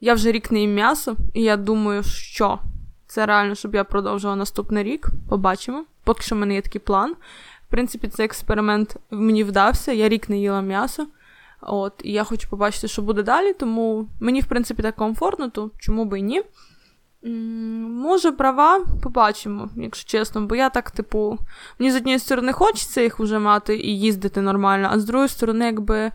я 0.00 0.14
вже 0.14 0.32
рік 0.32 0.50
не 0.50 0.60
їм 0.60 0.74
м'ясо, 0.74 1.16
і 1.34 1.42
я 1.42 1.56
думаю, 1.56 2.02
що 2.02 2.58
це 3.06 3.26
реально, 3.26 3.54
щоб 3.54 3.74
я 3.74 3.84
продовжувала 3.84 4.36
наступний 4.36 4.84
рік. 4.84 5.08
Побачимо. 5.28 5.84
Поки 6.04 6.22
що 6.22 6.34
в 6.34 6.38
мене 6.38 6.54
є 6.54 6.62
такий 6.62 6.80
план. 6.80 7.12
В 7.68 7.70
принципі, 7.70 8.08
цей 8.08 8.26
експеримент 8.26 8.96
мені 9.10 9.44
вдався, 9.44 9.92
я 9.92 10.08
рік 10.08 10.28
не 10.28 10.38
їла 10.38 10.60
м'ясо. 10.60 11.06
От, 11.60 11.92
І 12.04 12.12
я 12.12 12.24
хочу 12.24 12.50
побачити, 12.50 12.88
що 12.88 13.02
буде 13.02 13.22
далі, 13.22 13.52
тому 13.52 14.08
мені, 14.20 14.40
в 14.40 14.46
принципі, 14.46 14.82
так 14.82 14.96
комфортно, 14.96 15.50
то 15.50 15.70
чому 15.78 16.04
би 16.04 16.18
і 16.18 16.22
ні. 16.22 16.42
Може, 17.22 18.32
права, 18.32 18.86
побачимо, 19.02 19.68
якщо 19.76 20.10
чесно, 20.10 20.46
бо 20.46 20.54
я 20.54 20.70
так, 20.70 20.90
типу, 20.90 21.38
мені 21.78 21.92
з 21.92 21.96
однієї 21.96 22.18
сторони 22.18 22.52
хочеться 22.52 23.00
їх 23.00 23.20
вже 23.20 23.38
мати 23.38 23.76
і 23.76 24.00
їздити 24.00 24.40
нормально, 24.40 24.88
а 24.92 24.98
з 24.98 25.04
другої 25.04 25.28
сторони, 25.28 25.64
якби 25.64 26.12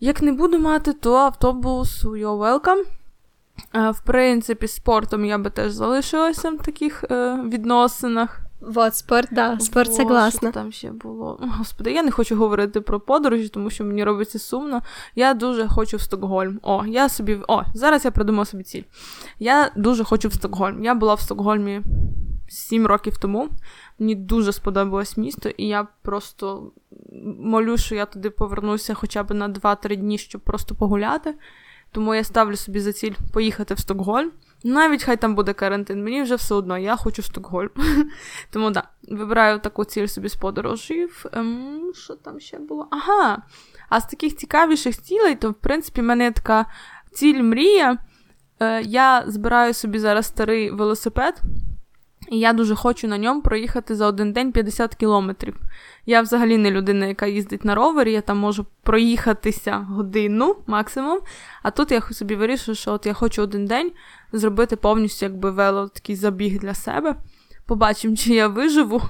як 0.00 0.22
не 0.22 0.32
буду 0.32 0.58
мати, 0.58 0.92
то 0.92 1.14
автобус 1.14 2.04
you're 2.04 2.60
welcome. 2.62 2.84
В 3.92 4.00
принципі, 4.04 4.68
спортом 4.68 5.24
я 5.24 5.38
би 5.38 5.50
теж 5.50 5.72
залишилася 5.72 6.50
в 6.50 6.58
таких 6.58 7.04
е, 7.10 7.42
відносинах. 7.44 8.47
Вот, 8.60 8.96
спорт, 8.96 9.28
да, 9.32 9.58
спорт 9.60 9.94
согласна. 9.94 10.52
Там 10.52 10.72
ще 10.72 10.90
було. 10.90 11.38
Господи, 11.58 11.92
я 11.92 12.02
не 12.02 12.10
хочу 12.10 12.36
говорити 12.36 12.80
про 12.80 13.00
подорожі, 13.00 13.48
тому 13.48 13.70
що 13.70 13.84
мені 13.84 14.04
робиться 14.04 14.38
сумно. 14.38 14.82
Я 15.14 15.34
дуже 15.34 15.68
хочу 15.68 15.96
в 15.96 16.00
Стокгольм. 16.00 16.60
О, 16.62 16.86
я 16.86 17.08
собі. 17.08 17.38
О, 17.48 17.62
зараз 17.74 18.04
я 18.04 18.10
придумав 18.10 18.46
собі 18.46 18.62
ціль. 18.62 18.82
Я 19.38 19.70
дуже 19.76 20.04
хочу 20.04 20.28
в 20.28 20.34
Стокгольм. 20.34 20.84
Я 20.84 20.94
була 20.94 21.14
в 21.14 21.20
Стокгольмі 21.20 21.82
сім 22.48 22.86
років 22.86 23.18
тому. 23.18 23.48
Мені 23.98 24.14
дуже 24.14 24.52
сподобалось 24.52 25.16
місто, 25.16 25.48
і 25.48 25.66
я 25.66 25.86
просто 26.02 26.72
молю, 27.38 27.76
що 27.76 27.94
я 27.94 28.06
туди 28.06 28.30
повернуся 28.30 28.94
хоча 28.94 29.22
б 29.22 29.34
на 29.34 29.48
2-3 29.48 29.96
дні, 29.96 30.18
щоб 30.18 30.40
просто 30.40 30.74
погуляти. 30.74 31.34
Тому 31.92 32.14
я 32.14 32.24
ставлю 32.24 32.56
собі 32.56 32.80
за 32.80 32.92
ціль 32.92 33.14
поїхати 33.32 33.74
в 33.74 33.78
Стокгольм. 33.78 34.30
Навіть 34.64 35.04
хай 35.04 35.16
там 35.16 35.34
буде 35.34 35.52
карантин, 35.52 36.04
мені 36.04 36.22
вже 36.22 36.34
все 36.34 36.54
одно, 36.54 36.78
я 36.78 36.96
хочу 36.96 37.22
Стокгольм. 37.22 37.70
Тому 38.50 38.70
да, 38.70 38.82
вибираю 39.08 39.58
таку 39.58 39.84
ціль 39.84 40.06
собі 40.06 40.28
з 40.28 40.34
подорожів. 40.34 41.24
Ем, 41.32 41.92
Що 41.94 42.14
там 42.14 42.40
ще 42.40 42.58
було? 42.58 42.88
Ага. 42.90 43.42
А 43.88 44.00
з 44.00 44.06
таких 44.06 44.36
цікавіших 44.36 45.02
цілей, 45.02 45.34
то, 45.34 45.50
в 45.50 45.54
принципі, 45.54 46.00
в 46.00 46.04
мене 46.04 46.30
така 46.30 46.66
ціль 47.12 47.42
мрія. 47.42 47.98
Е, 48.60 48.82
Я 48.82 49.24
збираю 49.26 49.74
собі 49.74 49.98
зараз 49.98 50.26
старий 50.26 50.70
велосипед. 50.70 51.42
І 52.30 52.38
я 52.38 52.52
дуже 52.52 52.74
хочу 52.74 53.08
на 53.08 53.18
ньому 53.18 53.42
проїхати 53.42 53.94
за 53.94 54.06
один 54.06 54.32
день 54.32 54.52
50 54.52 54.94
кілометрів. 54.94 55.56
Я 56.06 56.20
взагалі 56.20 56.56
не 56.58 56.70
людина, 56.70 57.06
яка 57.06 57.26
їздить 57.26 57.64
на 57.64 57.74
ровері, 57.74 58.12
я 58.12 58.20
там 58.20 58.38
можу 58.38 58.66
проїхатися 58.82 59.76
годину 59.76 60.56
максимум. 60.66 61.20
А 61.62 61.70
тут 61.70 61.90
я 61.90 62.00
собі 62.00 62.34
вирішую, 62.34 62.74
що 62.74 62.92
от 62.92 63.06
я 63.06 63.12
хочу 63.12 63.42
один 63.42 63.64
день 63.64 63.92
зробити 64.31 64.75
повністю 64.75 65.25
якби 65.25 65.51
вело 65.51 65.87
такий 65.87 66.15
забіг 66.15 66.59
для 66.59 66.73
себе. 66.73 67.15
Побачимо, 67.65 68.15
чи 68.15 68.33
я 68.33 68.47
виживу. 68.47 69.01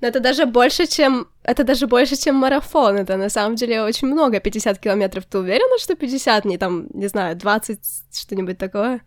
Но 0.00 0.08
это 0.08 0.20
даже 0.20 0.46
больше, 0.46 0.86
чем... 0.86 1.26
Это 1.42 1.64
даже 1.64 1.86
больше, 1.86 2.16
чем 2.16 2.36
марафон. 2.36 2.96
Это 2.96 3.16
на 3.16 3.30
самом 3.30 3.56
деле 3.56 3.82
очень 3.82 4.08
много. 4.08 4.40
50 4.40 4.78
километров. 4.78 5.24
Ты 5.24 5.38
уверена, 5.38 5.78
что 5.78 5.96
50, 5.96 6.44
не 6.44 6.58
там, 6.58 6.86
не 6.94 7.08
знаю, 7.08 7.36
20, 7.36 7.78
что-нибудь 8.12 8.58
такое? 8.58 9.00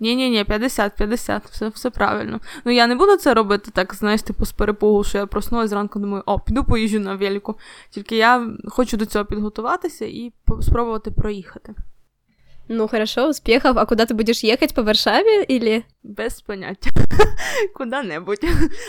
Ні-ні, 0.00 0.30
ні 0.30 0.44
50, 0.44 0.96
50, 0.96 1.44
все 1.44 1.68
все 1.68 1.90
правильно. 1.90 2.40
Ну 2.64 2.72
я 2.72 2.86
не 2.86 2.94
буду 2.94 3.16
це 3.16 3.34
робити 3.34 3.70
так, 3.74 3.94
знаєш, 3.94 4.22
типу 4.22 4.44
з 4.44 4.52
перепугу, 4.52 5.04
що 5.04 5.18
я 5.18 5.26
проснулася 5.26 5.68
зранку, 5.68 5.98
думаю, 5.98 6.22
о, 6.26 6.40
піду 6.40 6.64
поїжджу 6.64 7.00
на 7.00 7.14
велику. 7.14 7.58
Тільки 7.90 8.16
я 8.16 8.50
хочу 8.68 8.96
до 8.96 9.06
цього 9.06 9.24
підготуватися 9.24 10.04
і 10.04 10.32
спробувати 10.60 11.10
проїхати. 11.10 11.74
Ну, 12.68 12.88
хорошо, 12.88 13.28
успехов. 13.28 13.76
А 13.76 13.84
куда 13.84 14.04
ты 14.04 14.14
будешь 14.14 14.44
ехать, 14.44 14.74
по 14.74 14.82
Варшаве 14.82 15.44
или? 15.44 15.84
Без 16.02 16.40
поняття. 16.40 16.90
Куда-небудь. 17.74 18.44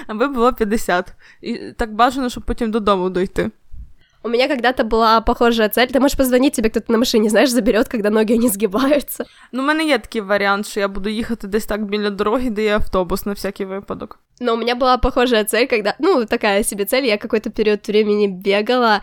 Аби 0.08 0.28
було 0.28 0.54
50. 0.54 1.14
І 1.42 1.58
так 1.78 1.94
бажано, 1.94 2.30
щоб 2.30 2.44
потім 2.44 2.72
додому 2.72 3.10
дойти. 3.10 3.52
У 4.24 4.28
меня 4.28 4.48
когда-то 4.48 4.84
была 4.84 5.22
похожая 5.22 5.70
цель. 5.70 5.88
Ты 5.88 6.00
можешь 6.00 6.18
позвонить, 6.18 6.56
тебе 6.56 6.70
кто-то 6.70 6.92
на 6.92 6.98
машине, 6.98 7.30
знаешь, 7.30 7.52
заберет, 7.52 7.88
когда 7.88 8.10
ноги 8.10 8.38
не 8.38 8.50
сгибаются. 8.50 9.26
Ну, 9.52 9.62
у 9.64 9.66
мене 9.66 9.86
є 9.86 9.98
такий 10.00 10.22
варіант, 10.22 10.68
що 10.68 10.80
я 10.80 10.88
буду 10.88 11.10
їхати 11.10 11.48
десь 11.48 11.66
так 11.66 11.86
біля 11.86 12.10
дороги, 12.10 12.50
де 12.50 12.64
є 12.64 12.76
автобус 12.76 13.26
на 13.26 13.34
всякий 13.34 13.66
випадок. 13.66 14.20
Но 14.40 14.54
у 14.54 14.58
меня 14.58 14.76
была 14.76 14.98
похожая 14.98 15.44
цель, 15.44 15.68
когда, 15.68 15.96
ну, 16.00 16.26
такая 16.26 16.64
себе 16.64 16.86
цель, 16.86 17.04
я 17.04 17.18
какой-то 17.18 17.52
период 17.52 17.88
времени 17.88 18.28
бегала, 18.28 19.02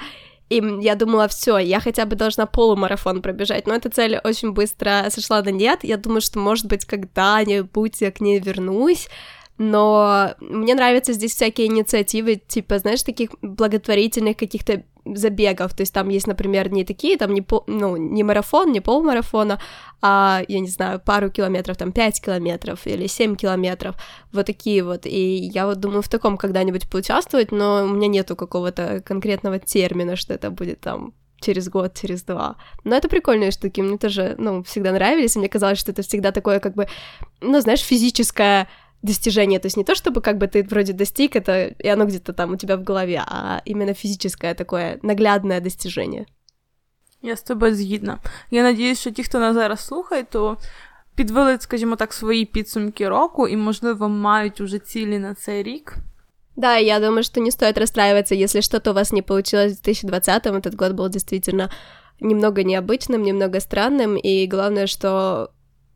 и 0.49 0.63
я 0.81 0.95
думала, 0.95 1.27
все, 1.27 1.57
я 1.57 1.79
хотя 1.79 2.05
бы 2.05 2.15
должна 2.15 2.45
полумарафон 2.45 3.21
пробежать, 3.21 3.67
но 3.67 3.75
эта 3.75 3.89
цель 3.89 4.19
очень 4.23 4.51
быстро 4.51 5.05
сошла 5.10 5.41
на 5.41 5.49
нет. 5.49 5.83
Я 5.83 5.97
думаю, 5.97 6.21
что, 6.21 6.39
может 6.39 6.67
быть, 6.67 6.86
когда-нибудь 6.86 8.01
я 8.01 8.12
к 8.12 8.21
ней 8.21 8.39
вернусь, 8.39 9.10
но 9.57 10.35
мне 10.39 10.75
нравятся 10.75 11.13
здесь 11.13 11.33
всякие 11.33 11.67
инициативы, 11.67 12.35
типа, 12.35 12.79
знаешь, 12.79 13.03
таких 13.03 13.31
благотворительных 13.41 14.37
каких-то 14.37 14.83
забегов, 15.15 15.73
то 15.73 15.81
есть 15.81 15.93
там 15.93 16.09
есть, 16.09 16.27
например, 16.27 16.69
не 16.71 16.83
такие, 16.83 17.17
там 17.17 17.33
не, 17.33 17.41
пол, 17.41 17.63
ну, 17.67 17.97
не 17.97 18.23
марафон, 18.23 18.71
не 18.71 18.81
полмарафона, 18.81 19.59
а, 20.01 20.41
я 20.47 20.59
не 20.59 20.67
знаю, 20.67 20.99
пару 20.99 21.29
километров, 21.29 21.77
там 21.77 21.91
5 21.91 22.21
километров 22.21 22.85
или 22.85 23.07
7 23.07 23.35
километров, 23.35 23.95
вот 24.31 24.45
такие 24.45 24.83
вот, 24.83 25.05
и 25.05 25.35
я 25.53 25.65
вот 25.65 25.79
думаю 25.79 26.01
в 26.01 26.09
таком 26.09 26.37
когда-нибудь 26.37 26.89
поучаствовать, 26.89 27.51
но 27.51 27.85
у 27.85 27.87
меня 27.87 28.07
нету 28.07 28.35
какого-то 28.35 29.01
конкретного 29.05 29.59
термина, 29.59 30.15
что 30.15 30.33
это 30.33 30.49
будет 30.49 30.81
там 30.81 31.13
через 31.39 31.69
год, 31.69 31.93
через 31.93 32.23
два. 32.23 32.55
Но 32.83 32.95
это 32.95 33.07
прикольные 33.07 33.51
штуки, 33.51 33.81
мне 33.81 33.97
тоже, 33.97 34.35
ну, 34.37 34.63
всегда 34.63 34.91
нравились, 34.91 35.35
и 35.35 35.39
мне 35.39 35.49
казалось, 35.49 35.77
что 35.77 35.91
это 35.91 36.01
всегда 36.01 36.31
такое, 36.31 36.59
как 36.59 36.73
бы, 36.73 36.87
ну, 37.41 37.59
знаешь, 37.61 37.81
физическое 37.81 38.67
достижение, 39.02 39.58
то 39.58 39.66
есть 39.66 39.76
не 39.76 39.85
то, 39.85 39.94
чтобы 39.94 40.20
как 40.20 40.38
бы 40.38 40.46
ты 40.46 40.62
вроде 40.62 40.92
достиг 40.92 41.37
это, 41.37 41.74
и 41.78 41.88
оно 41.88 42.04
где-то 42.04 42.32
там 42.32 42.52
у 42.52 42.56
тебя 42.56 42.76
в 42.76 42.85
голове, 42.85 43.22
а 43.26 43.61
именно 43.64 43.94
физическое 43.94 44.54
такое 44.54 44.98
наглядное 45.02 45.61
достижение. 45.61 46.26
Я 47.22 47.37
з 47.37 47.42
тобою 47.42 47.74
згідна. 47.74 48.18
Я 48.50 48.62
надіюсь, 48.62 49.00
що 49.00 49.11
ті, 49.11 49.22
хто 49.22 49.38
нас 49.38 49.54
зараз 49.54 49.80
слухає, 49.80 50.24
то 50.30 50.56
підвели, 51.14 51.58
скажімо 51.61 51.96
так, 51.96 52.12
свої 52.12 52.44
підсумки 52.44 53.08
року 53.08 53.48
і, 53.48 53.56
можливо, 53.56 54.08
мають 54.08 54.61
уже 54.61 54.78
цілі 54.78 55.18
на 55.18 55.35
цей 55.35 55.62
рік. 55.62 55.94
Да, 56.56 56.78
я 56.78 57.00
думаю, 57.00 57.22
что 57.22 57.40
не 57.40 57.50
стоит 57.50 57.78
расстраиваться, 57.78 58.35
если 58.35 58.61
что-то 58.61 58.90
у 58.90 58.94
вас 58.94 59.12
не 59.12 59.22
получилось 59.22 59.78
в 59.78 59.88
2020-м. 59.88 60.56
Этот 60.56 60.74
год 60.74 60.92
был 60.92 61.08
действительно 61.08 61.70
немного 62.20 62.62
необычным, 62.62 63.22
немного 63.22 63.58
странным, 63.58 64.16
и 64.16 64.46
главное, 64.46 64.87
что 64.87 65.50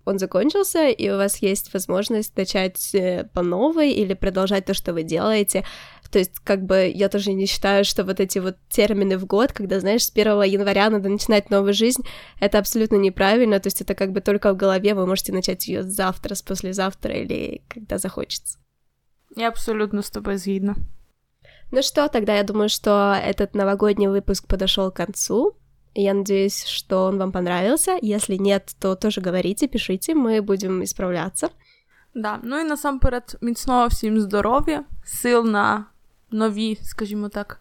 он 0.05 0.19
закончился, 0.19 0.87
и 0.87 1.09
у 1.09 1.17
вас 1.17 1.37
есть 1.37 1.73
возможность 1.73 2.37
начать 2.37 2.95
э, 2.95 3.29
по 3.33 3.41
новой 3.41 3.91
или 3.91 4.13
продолжать 4.13 4.65
то, 4.65 4.73
что 4.73 4.93
вы 4.93 5.03
делаете. 5.03 5.63
То 6.11 6.19
есть, 6.19 6.39
как 6.39 6.63
бы, 6.63 6.91
я 6.93 7.07
тоже 7.07 7.31
не 7.33 7.45
считаю, 7.45 7.85
что 7.85 8.03
вот 8.03 8.19
эти 8.19 8.39
вот 8.39 8.57
термины 8.69 9.17
в 9.17 9.25
год, 9.25 9.53
когда, 9.53 9.79
знаешь, 9.79 10.03
с 10.03 10.11
1 10.11 10.43
января 10.43 10.89
надо 10.89 11.09
начинать 11.09 11.49
новую 11.49 11.73
жизнь, 11.73 12.03
это 12.39 12.59
абсолютно 12.59 12.97
неправильно, 12.97 13.59
то 13.59 13.67
есть 13.67 13.81
это 13.81 13.95
как 13.95 14.11
бы 14.11 14.19
только 14.19 14.53
в 14.53 14.57
голове, 14.57 14.93
вы 14.93 15.07
можете 15.07 15.31
начать 15.31 15.67
ее 15.67 15.83
завтра, 15.83 16.35
с 16.35 16.41
послезавтра 16.41 17.13
или 17.13 17.61
когда 17.69 17.97
захочется. 17.97 18.57
Я 19.35 19.47
абсолютно 19.47 20.01
с 20.01 20.09
тобой 20.09 20.37
згідна. 20.37 20.75
Ну 21.71 21.81
что, 21.81 22.09
тогда 22.09 22.35
я 22.35 22.43
думаю, 22.43 22.67
что 22.67 23.15
этот 23.15 23.55
новогодний 23.55 24.07
выпуск 24.07 24.47
подошел 24.47 24.91
к 24.91 24.97
концу. 24.97 25.55
Я 25.94 26.14
надеюсь, 26.14 26.64
что 26.64 27.06
он 27.06 27.18
вам 27.18 27.32
понравился. 27.32 27.98
Если 28.02 28.36
нет, 28.36 28.76
то 28.78 28.94
тоже 28.94 29.20
говорите, 29.20 29.66
пишите, 29.66 30.14
мы 30.14 30.42
будем 30.42 30.82
исправляться. 30.82 31.48
Да, 32.14 32.38
ну 32.42 32.60
і 32.60 32.64
насамперед 32.64 33.36
міцного 33.40 33.86
всім 33.86 34.20
здоров'я, 34.20 34.84
сил 35.04 35.44
на 35.46 35.84
нові, 36.30 36.78
скажімо 36.82 37.28
так, 37.28 37.60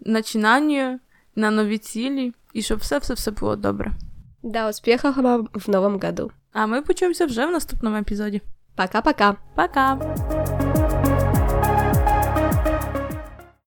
начинання, 0.00 0.98
на 1.36 1.50
нові 1.50 1.78
цілі, 1.78 2.32
і 2.52 2.62
щоб 2.62 2.78
все-все-все 2.78 3.30
було 3.30 3.56
добре. 3.56 3.92
Да, 4.42 4.68
успехов 4.68 5.16
вам 5.16 5.48
в 5.54 5.70
новом 5.70 6.00
году. 6.00 6.30
А 6.52 6.66
ми 6.66 6.82
почуємося 6.82 7.26
вже 7.26 7.46
в 7.46 7.50
наступному 7.50 7.96
епізоді. 7.96 8.42
Пока-пока. 8.76 9.36
Пока! 9.54 10.63